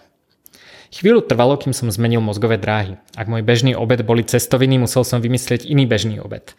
[0.89, 2.97] Chvíľu trvalo, kým som zmenil mozgové dráhy.
[3.13, 6.57] Ak môj bežný obed boli cestoviny, musel som vymyslieť iný bežný obed.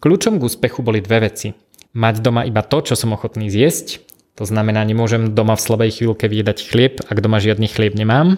[0.00, 1.52] Kľúčom k úspechu boli dve veci.
[1.92, 4.00] Mať doma iba to, čo som ochotný zjesť,
[4.36, 8.36] to znamená, nemôžem doma v slabej chvíľke vyjedať chlieb, ak doma žiadny chlieb nemám.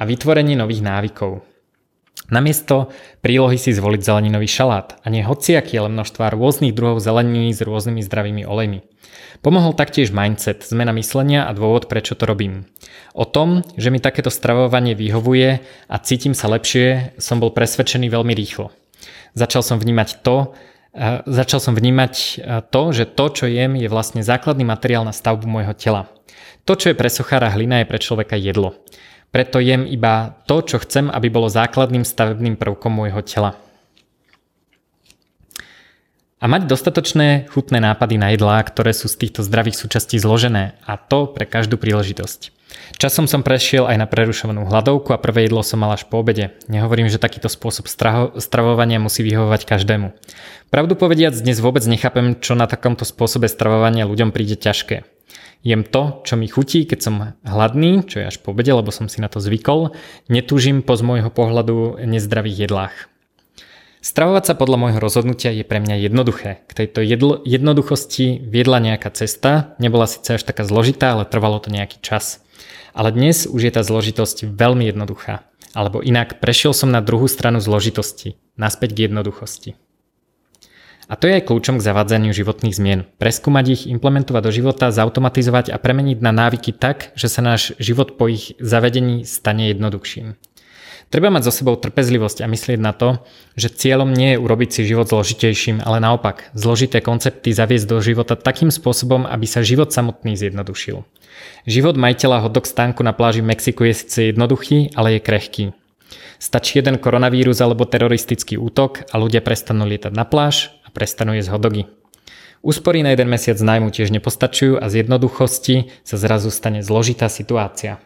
[0.00, 1.44] A vytvorenie nových návykov.
[2.34, 2.90] Namiesto
[3.22, 8.02] prílohy si zvoliť zeleninový šalát a nie hociaký, ale množstva rôznych druhov zeleniny s rôznymi
[8.02, 8.82] zdravými olejmi.
[9.38, 12.66] Pomohol taktiež mindset, zmena myslenia a dôvod, prečo to robím.
[13.14, 18.34] O tom, že mi takéto stravovanie vyhovuje a cítim sa lepšie, som bol presvedčený veľmi
[18.34, 18.74] rýchlo.
[19.38, 20.58] Začal som vnímať to,
[21.30, 22.42] začal som vnímať
[22.74, 26.10] to, že to, čo jem, je vlastne základný materiál na stavbu môjho tela.
[26.66, 28.74] To, čo je pre sochára hlina, je pre človeka jedlo.
[29.34, 33.58] Preto jem iba to, čo chcem, aby bolo základným stavebným prvkom môjho tela.
[36.38, 40.94] A mať dostatočné chutné nápady na jedlá, ktoré sú z týchto zdravých súčastí zložené a
[40.94, 42.53] to pre každú príležitosť.
[42.94, 46.56] Časom som prešiel aj na prerušovanú hladovku a prvé jedlo som mal až po obede.
[46.70, 47.90] Nehovorím, že takýto spôsob
[48.38, 50.14] stravovania musí vyhovovať každému.
[50.70, 55.04] Pravdu povediac, dnes vôbec nechápem, čo na takomto spôsobe stravovania ľuďom príde ťažké.
[55.64, 59.08] Jem to, čo mi chutí, keď som hladný, čo je až po obede, lebo som
[59.08, 59.96] si na to zvykol.
[60.28, 62.96] Netúžim po z môjho pohľadu nezdravých jedlách.
[64.04, 66.60] Stravovať sa podľa môjho rozhodnutia je pre mňa jednoduché.
[66.68, 71.72] K tejto jedl- jednoduchosti viedla nejaká cesta, nebola síce až taká zložitá, ale trvalo to
[71.72, 72.43] nejaký čas.
[72.94, 75.42] Ale dnes už je tá zložitosť veľmi jednoduchá.
[75.74, 79.74] Alebo inak, prešiel som na druhú stranu zložitosti, naspäť k jednoduchosti.
[81.10, 83.00] A to je aj kľúčom k zavádzaniu životných zmien.
[83.18, 88.16] Preskúmať ich, implementovať do života, zautomatizovať a premeniť na návyky tak, že sa náš život
[88.16, 90.38] po ich zavedení stane jednoduchším.
[91.14, 93.22] Treba mať so sebou trpezlivosť a myslieť na to,
[93.54, 98.34] že cieľom nie je urobiť si život zložitejším, ale naopak, zložité koncepty zaviesť do života
[98.34, 101.06] takým spôsobom, aby sa život samotný zjednodušil.
[101.70, 105.64] Život majiteľa hodok stánku na pláži v Mexiku je síce jednoduchý, ale je krehký.
[106.42, 111.82] Stačí jeden koronavírus alebo teroristický útok a ľudia prestanú lietať na pláž prestanú jesť hodogy.
[112.64, 118.00] Úspory na jeden mesiac najmu tiež nepostačujú a z jednoduchosti sa zrazu stane zložitá situácia.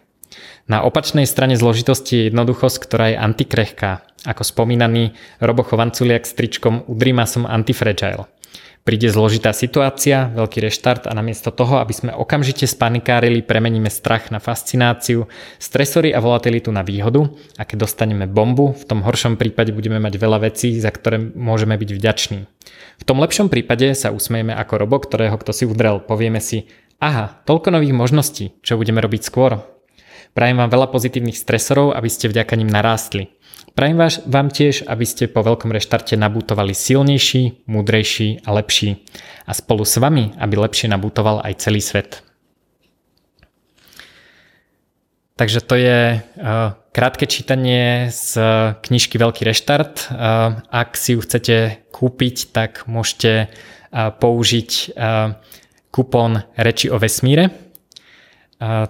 [0.68, 6.84] Na opačnej strane zložitosti je jednoduchosť, ktorá je antikrehká, ako spomínaný Robo Chovanculiak s tričkom
[6.84, 8.28] Udrima som antifragile.
[8.88, 14.40] Príde zložitá situácia, veľký reštart a namiesto toho, aby sme okamžite spanikárili, premeníme strach na
[14.40, 15.28] fascináciu,
[15.60, 17.28] stresory a volatilitu na výhodu
[17.60, 21.76] a keď dostaneme bombu, v tom horšom prípade budeme mať veľa vecí, za ktoré môžeme
[21.76, 22.48] byť vďační.
[22.98, 26.64] V tom lepšom prípade sa usmejeme ako robo, ktorého kto si udrel, povieme si,
[26.96, 29.77] aha, toľko nových možností, čo budeme robiť skôr.
[30.38, 33.34] Prajem vám veľa pozitívnych stresorov, aby ste vďaka nim narástli.
[33.74, 39.02] Prajem vás, vám tiež, aby ste po veľkom reštarte nabútovali silnejší, múdrejší a lepší.
[39.42, 42.22] A spolu s vami, aby lepšie nabútoval aj celý svet.
[45.34, 48.38] Takže to je uh, krátke čítanie z
[48.78, 50.06] knižky Veľký reštart.
[50.06, 53.50] Uh, ak si ju chcete kúpiť, tak môžete
[53.90, 54.94] použiť
[55.90, 57.67] kupón Reči o vesmíre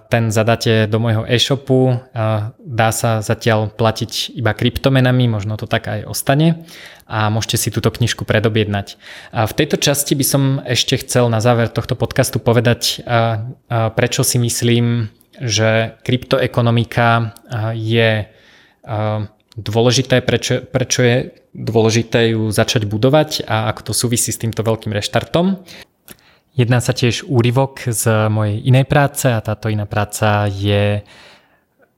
[0.08, 2.00] ten zadáte do môjho e-shopu,
[2.56, 6.64] dá sa zatiaľ platiť iba kryptomenami, možno to tak aj ostane
[7.04, 8.96] a môžete si túto knižku predobjednať.
[9.36, 13.04] A v tejto časti by som ešte chcel na záver tohto podcastu povedať,
[13.68, 17.36] prečo si myslím, že kryptoekonomika
[17.76, 18.24] je
[19.52, 21.16] dôležité, prečo, prečo je
[21.52, 25.60] dôležité ju začať budovať a ako to súvisí s týmto veľkým reštartom.
[26.58, 31.06] Jedná sa tiež úryvok z mojej inej práce a táto iná práca je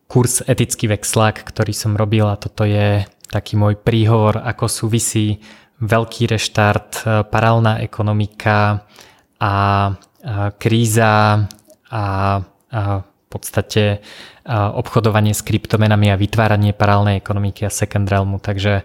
[0.04, 5.40] kurz Etický vexlák, ktorý som robil a toto je taký môj príhovor, ako súvisí
[5.80, 8.84] veľký reštart, paralelná ekonomika
[9.40, 9.54] a
[10.60, 11.48] kríza
[11.88, 12.04] a,
[12.68, 12.80] a
[13.30, 14.02] podstate
[14.50, 18.42] obchodovanie s kryptomenami a vytváranie paralelnej ekonomiky a second realmu.
[18.42, 18.82] Takže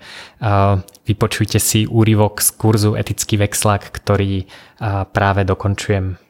[1.09, 4.45] vypočujte si úryvok z kurzu Etický vexlak, ktorý
[5.09, 6.21] práve dokončujem.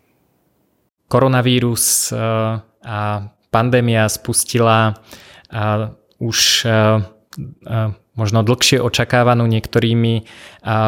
[1.11, 2.15] Koronavírus
[2.85, 2.99] a
[3.51, 4.95] pandémia spustila
[6.17, 6.39] už
[8.15, 10.23] možno dlhšie očakávanú niektorými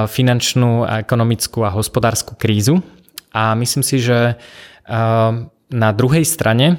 [0.08, 2.80] finančnú, ekonomickú a hospodárskú krízu.
[3.36, 4.40] A myslím si, že
[5.68, 6.76] na druhej strane e,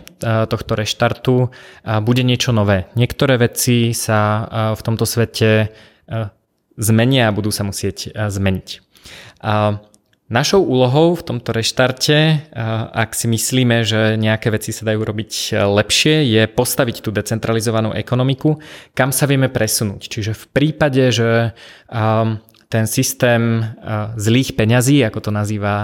[0.49, 1.49] tohto reštartu e,
[2.01, 2.89] bude niečo nové.
[2.97, 4.43] Niektoré veci sa e,
[4.77, 5.73] v tomto svete
[6.81, 8.69] zmenia a budú sa musieť zmeniť.
[10.33, 12.49] Našou úlohou v tomto reštarte,
[12.97, 18.57] ak si myslíme, že nejaké veci sa dajú robiť lepšie, je postaviť tú decentralizovanú ekonomiku,
[18.97, 20.09] kam sa vieme presunúť.
[20.09, 21.53] Čiže v prípade, že
[22.73, 23.69] ten systém
[24.17, 25.77] zlých peňazí, ako to nazýva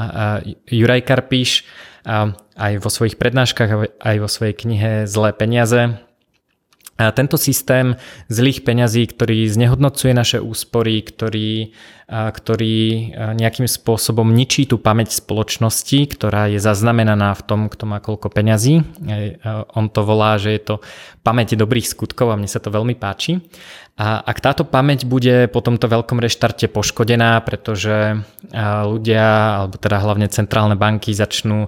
[0.64, 1.68] Juraj Karpíš,
[2.05, 5.98] aj vo svojich prednáškach, aj vo svojej knihe Zlé peniaze.
[6.95, 7.99] A tento systém
[8.30, 11.74] zlých peňazí, ktorý znehodnocuje naše úspory, ktorý,
[12.11, 12.78] ktorý
[13.34, 18.86] nejakým spôsobom ničí tú pamäť spoločnosti, ktorá je zaznamenaná v tom, kto má koľko peňazí.
[19.74, 20.74] On to volá, že je to
[21.26, 23.42] pamäť dobrých skutkov a mne sa to veľmi páči.
[23.99, 28.22] A ak táto pamäť bude po tomto veľkom reštarte poškodená, pretože
[28.86, 29.26] ľudia,
[29.66, 31.66] alebo teda hlavne centrálne banky začnú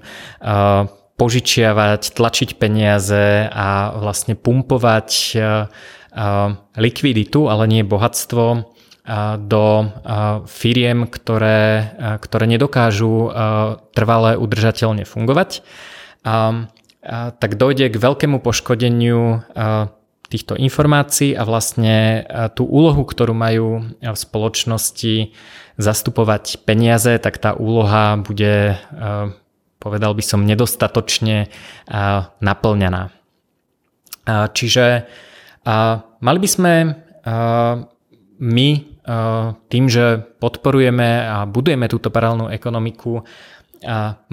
[1.17, 8.61] požičiavať, tlačiť peniaze a vlastne pumpovať eh, eh, likviditu, ale nie bohatstvo eh,
[9.41, 9.64] do
[10.47, 13.31] firiem, ktoré, ktoré nedokážu
[13.95, 15.62] trvale udržateľne fungovať,
[17.39, 19.47] tak dojde k veľkému poškodeniu
[20.27, 22.27] týchto informácií a vlastne
[22.59, 25.31] tú úlohu, ktorú majú v spoločnosti
[25.79, 28.75] zastupovať peniaze, tak tá úloha bude
[29.87, 31.47] povedal by som, nedostatočne
[32.43, 33.14] naplňaná.
[34.26, 35.07] Čiže
[36.18, 36.72] mali by sme
[38.43, 38.68] my
[39.70, 43.22] tým, že podporujeme a budujeme túto paralelnú ekonomiku,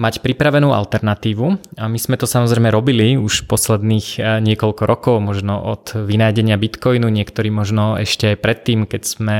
[0.00, 1.78] mať pripravenú alternatívu.
[1.78, 7.52] A my sme to samozrejme robili už posledných niekoľko rokov, možno od vynájdenia Bitcoinu, niektorí
[7.54, 9.36] možno ešte aj predtým, keď sme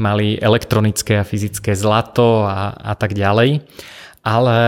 [0.00, 3.66] mali elektronické a fyzické zlato a, a tak ďalej.
[4.24, 4.58] Ale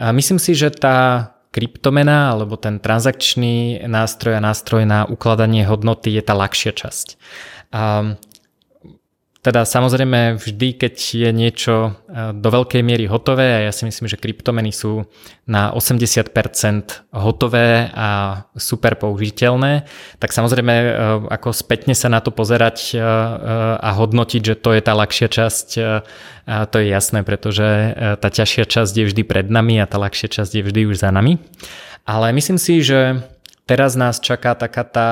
[0.00, 6.14] a myslím si, že tá kryptomena alebo ten transakčný nástroj a nástroj na ukladanie hodnoty
[6.14, 7.06] je tá ľahšia časť.
[7.74, 8.14] A
[9.40, 11.90] teda samozrejme vždy, keď je niečo e,
[12.36, 15.08] do veľkej miery hotové, a ja si myslím, že kryptomeny sú
[15.48, 16.28] na 80%
[17.16, 19.88] hotové a super použiteľné,
[20.20, 20.88] tak samozrejme e,
[21.32, 23.00] ako spätne sa na to pozerať e,
[23.80, 25.68] a hodnotiť, že to je tá ľahšia časť,
[26.50, 30.52] to je jasné, pretože tá ťažšia časť je vždy pred nami a tá ľahšia časť
[30.58, 31.38] je vždy už za nami.
[32.02, 33.22] Ale myslím si, že
[33.70, 35.08] teraz nás čaká taká tá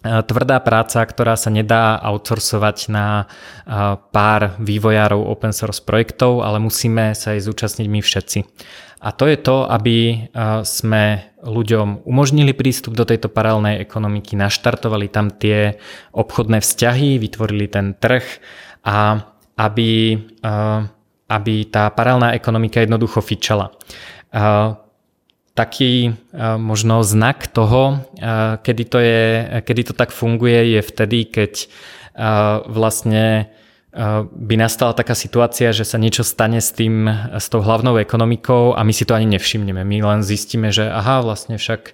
[0.00, 3.28] tvrdá práca, ktorá sa nedá outsourcovať na
[4.10, 8.38] pár vývojárov open source projektov, ale musíme sa jej zúčastniť my všetci.
[9.00, 10.28] A to je to, aby
[10.64, 15.80] sme ľuďom umožnili prístup do tejto paralelnej ekonomiky, naštartovali tam tie
[16.12, 18.24] obchodné vzťahy, vytvorili ten trh
[18.84, 19.24] a
[19.56, 20.16] aby,
[21.28, 23.72] aby tá paralelná ekonomika jednoducho fičala
[25.60, 26.16] taký
[26.56, 28.00] možno znak toho,
[28.64, 29.24] kedy to, je,
[29.60, 31.52] kedy to tak funguje, je vtedy, keď
[32.64, 33.52] vlastne
[34.30, 38.80] by nastala taká situácia, že sa niečo stane s tým, s tou hlavnou ekonomikou a
[38.86, 39.84] my si to ani nevšimneme.
[39.84, 41.92] My len zistíme, že aha, vlastne však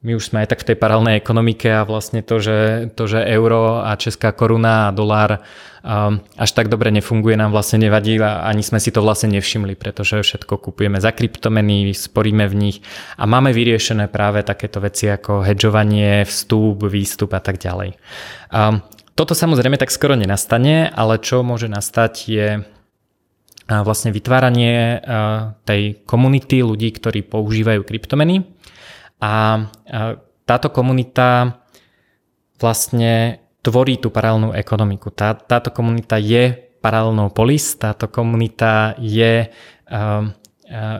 [0.00, 3.20] my už sme aj tak v tej paralelnej ekonomike a vlastne to, že, to, že
[3.20, 5.44] euro a česká koruna a dolár
[5.84, 9.76] um, až tak dobre nefunguje, nám vlastne nevadí a ani sme si to vlastne nevšimli,
[9.76, 12.76] pretože všetko kupujeme za kryptomeny, sporíme v nich
[13.20, 18.00] a máme vyriešené práve takéto veci ako hedžovanie, vstup, výstup a tak ďalej.
[18.48, 18.80] Um,
[19.12, 22.48] toto samozrejme tak skoro nenastane, ale čo môže nastať je
[23.70, 24.98] vlastne vytváranie
[25.62, 28.42] tej komunity ľudí, ktorí používajú kryptomeny
[29.20, 29.68] a
[30.48, 31.60] táto komunita
[32.58, 35.12] vlastne tvorí tú paralelnú ekonomiku.
[35.12, 39.52] Tá, táto komunita je paralelnou polis, táto komunita je,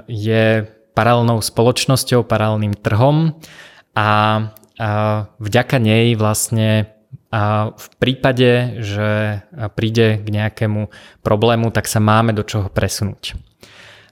[0.07, 0.45] je
[0.93, 3.41] paralelnou spoločnosťou, paralelným trhom
[3.97, 4.09] a
[5.41, 6.93] vďaka nej vlastne
[7.31, 9.41] a v prípade, že
[9.79, 10.91] príde k nejakému
[11.23, 13.39] problému, tak sa máme do čoho presunúť.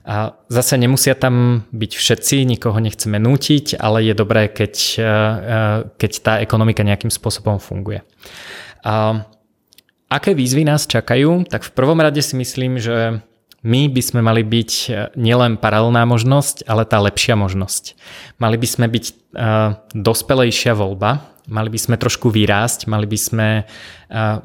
[0.09, 5.59] A zase nemusia tam byť všetci, nikoho nechceme nútiť, ale je dobré, keď, e, e,
[6.01, 8.01] keď tá ekonomika nejakým spôsobom funguje.
[8.81, 9.21] A
[10.09, 11.45] aké výzvy nás čakajú?
[11.45, 13.21] Tak v prvom rade si myslím, že
[13.63, 14.89] my by sme mali byť e,
[15.19, 17.95] nielen paralelná možnosť, ale tá lepšia možnosť.
[18.39, 19.05] Mali by sme byť
[19.93, 23.47] dospelejšia voľba, Mali by sme trošku vyrásť, mali by sme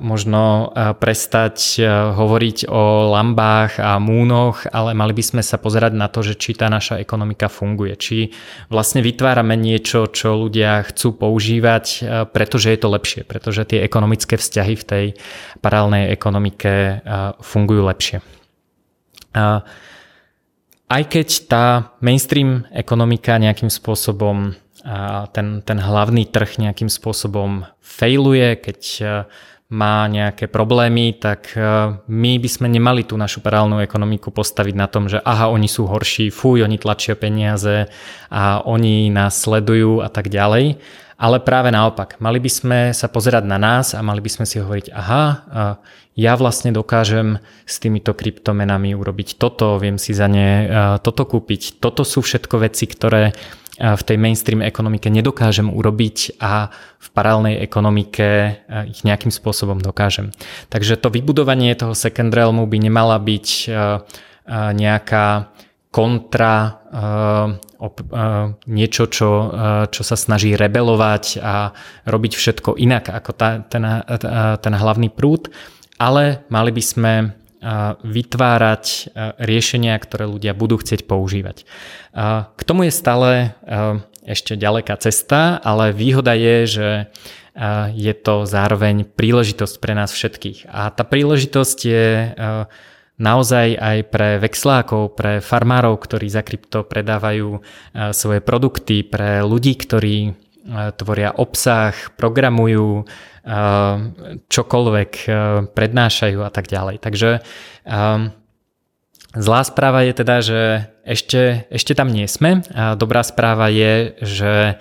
[0.01, 1.85] možno prestať
[2.17, 6.57] hovoriť o lambách a múnoch, ale mali by sme sa pozerať na to, že či
[6.57, 8.33] tá naša ekonomika funguje, či
[8.73, 11.85] vlastne vytvárame niečo, čo ľudia chcú používať,
[12.33, 15.05] pretože je to lepšie, pretože tie ekonomické vzťahy v tej
[15.61, 17.05] paralelnej ekonomike
[17.45, 18.44] fungujú lepšie.
[20.85, 24.55] Aj keď tá mainstream ekonomika nejakým spôsobom
[25.33, 29.05] ten, ten hlavný trh nejakým spôsobom failuje, keď e,
[29.73, 31.61] má nejaké problémy, tak e,
[32.05, 35.89] my by sme nemali tú našu paralelnú ekonomiku postaviť na tom, že aha, oni sú
[35.89, 37.89] horší, fuj, oni tlačia peniaze
[38.29, 40.77] a oni nás sledujú a tak ďalej.
[41.15, 44.59] Ale práve naopak, mali by sme sa pozerať na nás a mali by sme si
[44.59, 45.25] hovoriť, aha,
[46.15, 50.67] ja vlastne dokážem s týmito kryptomenami urobiť toto, viem si za ne e,
[51.03, 51.83] toto kúpiť.
[51.83, 53.35] Toto sú všetko veci, ktoré
[53.75, 56.71] v tej mainstream ekonomike nedokážem urobiť a
[57.03, 58.51] v paralelnej ekonomike e,
[58.95, 60.31] ich nejakým spôsobom dokážem.
[60.71, 63.47] Takže to vybudovanie toho second realmu by nemala byť
[65.95, 66.55] e, e, nejaká kontra
[68.65, 69.31] niečo, čo,
[69.93, 71.75] čo sa snaží rebelovať a
[72.07, 73.85] robiť všetko inak ako tá, ten,
[74.63, 75.53] ten hlavný prúd,
[76.01, 77.13] ale mali by sme
[78.01, 81.69] vytvárať riešenia, ktoré ľudia budú chcieť používať.
[82.57, 83.53] K tomu je stále
[84.25, 86.89] ešte ďaleká cesta, ale výhoda je, že
[87.95, 90.67] je to zároveň príležitosť pre nás všetkých.
[90.73, 92.09] A tá príležitosť je
[93.15, 97.63] naozaj aj pre vexlákov, pre farmárov, ktorí za krypto predávajú
[98.11, 100.35] svoje produkty, pre ľudí, ktorí
[100.97, 103.05] tvoria obsah, programujú,
[104.49, 105.11] čokoľvek
[105.77, 106.97] prednášajú a tak ďalej.
[107.05, 107.31] Takže
[109.37, 110.61] zlá správa je teda, že
[111.05, 112.65] ešte, ešte tam nie sme.
[112.97, 114.81] Dobrá správa je, že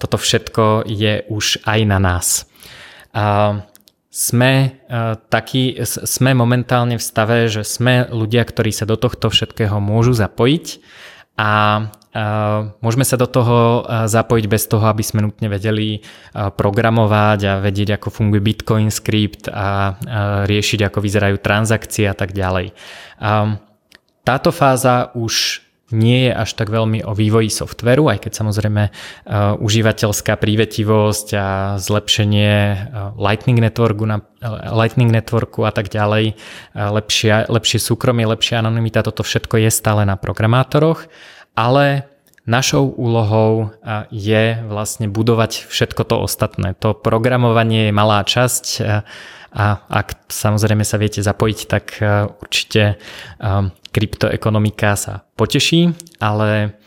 [0.00, 2.48] toto všetko je už aj na nás.
[4.20, 4.84] Sme,
[5.32, 10.66] taký, sme momentálne v stave, že sme ľudia, ktorí sa do tohto všetkého môžu zapojiť
[11.40, 11.50] a
[12.84, 16.04] môžeme sa do toho zapojiť bez toho, aby sme nutne vedeli
[16.36, 19.96] programovať a vedieť, ako funguje Bitcoin script a
[20.44, 22.76] riešiť, ako vyzerajú transakcie a tak ďalej.
[24.20, 29.58] Táto fáza už nie je až tak veľmi o vývoji softveru, aj keď samozrejme uh,
[29.58, 32.76] užívateľská prívetivosť a zlepšenie uh,
[33.18, 36.34] Lightning, networku na, uh, Lightning networku a tak ďalej,
[36.74, 41.10] lepšie, lepšie súkromie, lepšia anonimita, toto všetko je stále na programátoroch
[41.60, 42.08] ale
[42.48, 43.76] našou úlohou
[44.10, 46.72] je vlastne budovať všetko to ostatné.
[46.80, 48.64] To programovanie je malá časť
[49.50, 51.98] a ak samozrejme sa viete zapojiť, tak
[52.42, 52.98] určite
[53.90, 55.90] kryptoekonomika sa poteší,
[56.22, 56.78] ale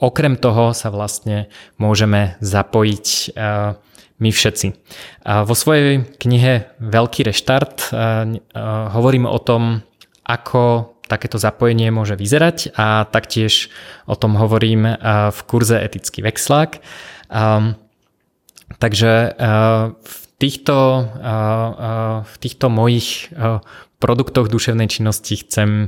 [0.00, 3.36] okrem toho sa vlastne môžeme zapojiť
[4.22, 4.66] my všetci.
[5.26, 7.92] Vo svojej knihe Veľký reštart
[8.96, 9.82] hovorím o tom,
[10.22, 13.68] ako takéto zapojenie môže vyzerať a taktiež
[14.08, 14.96] o tom hovorím
[15.28, 16.80] v kurze Etický vexlák.
[18.78, 19.12] Takže
[19.92, 21.06] v týchto,
[22.26, 23.30] v týchto mojich
[24.02, 25.86] produktoch duševnej činnosti chcem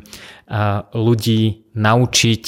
[0.94, 2.44] ľudí naučiť,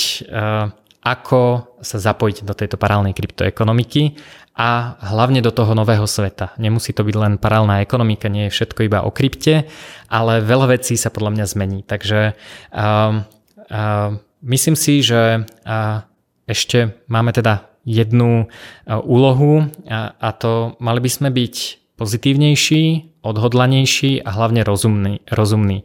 [1.02, 1.42] ako
[1.82, 4.14] sa zapojiť do tejto paralelnej kryptoekonomiky
[4.54, 6.54] a hlavne do toho nového sveta.
[6.62, 9.66] Nemusí to byť len paralelná ekonomika, nie je všetko iba o krypte,
[10.06, 11.78] ale veľa vecí sa podľa mňa zmení.
[11.82, 12.38] Takže
[14.46, 15.42] myslím si, že
[16.46, 16.78] ešte
[17.10, 18.46] máme teda jednu
[18.86, 25.24] úlohu a, a to mali by sme byť pozitívnejší, odhodlanejší a hlavne rozumný.
[25.26, 25.82] rozumný.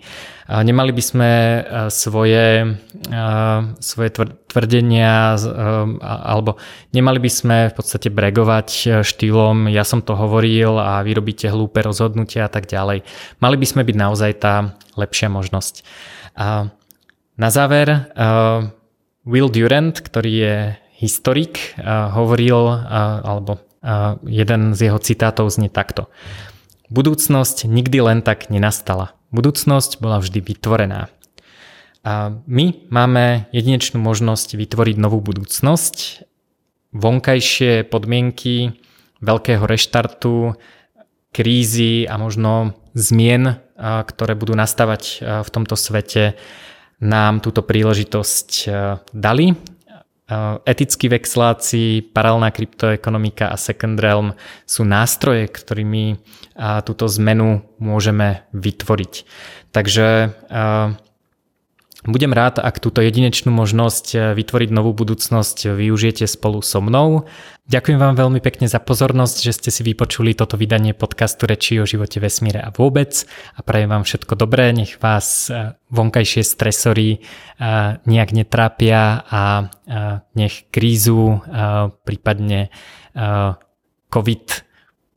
[0.51, 2.75] Nemali by sme e, svoje,
[3.07, 3.19] e,
[3.79, 4.09] svoje
[4.51, 5.47] tvrdenia e,
[6.03, 6.59] alebo
[6.91, 11.79] nemali by sme v podstate bregovať štýlom ja som to hovoril a vy robíte hlúpe
[11.79, 13.07] rozhodnutia a tak ďalej.
[13.39, 15.87] Mali by sme byť naozaj tá lepšia možnosť.
[17.39, 18.11] Na záver
[19.23, 20.55] Will Durant, ktorý je
[20.99, 22.69] historik, hovoril,
[23.23, 23.70] alebo
[24.25, 26.07] jeden z jeho citátov znie takto.
[26.93, 29.17] Budúcnosť nikdy len tak nenastala.
[29.31, 31.07] Budúcnosť bola vždy vytvorená.
[32.01, 36.25] A my máme jedinečnú možnosť vytvoriť novú budúcnosť.
[36.91, 38.75] Vonkajšie podmienky
[39.21, 40.57] veľkého reštartu,
[41.31, 46.35] krízy a možno zmien, ktoré budú nastavať v tomto svete,
[46.99, 48.49] nám túto príležitosť
[49.15, 49.55] dali
[50.63, 54.31] etickí vexláci, paralelná kryptoekonomika a second realm
[54.63, 56.17] sú nástroje, ktorými
[56.87, 59.13] túto zmenu môžeme vytvoriť.
[59.75, 60.07] Takže
[62.05, 67.29] budem rád, ak túto jedinečnú možnosť eh, vytvoriť novú budúcnosť využijete spolu so mnou.
[67.69, 71.85] Ďakujem vám veľmi pekne za pozornosť, že ste si vypočuli toto vydanie podcastu Reči o
[71.87, 73.23] živote vesmíre a vôbec
[73.55, 79.43] a prajem vám všetko dobré, nech vás eh, vonkajšie stresory eh, nejak netrápia a
[80.33, 81.43] nech krízu,
[82.07, 82.71] prípadne
[84.07, 84.45] COVID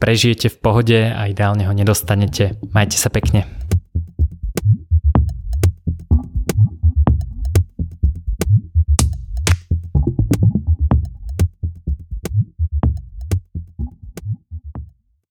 [0.03, 2.59] prežijete v pohode a ideálne ho nedostanete.
[2.75, 3.64] Majte sa pekne.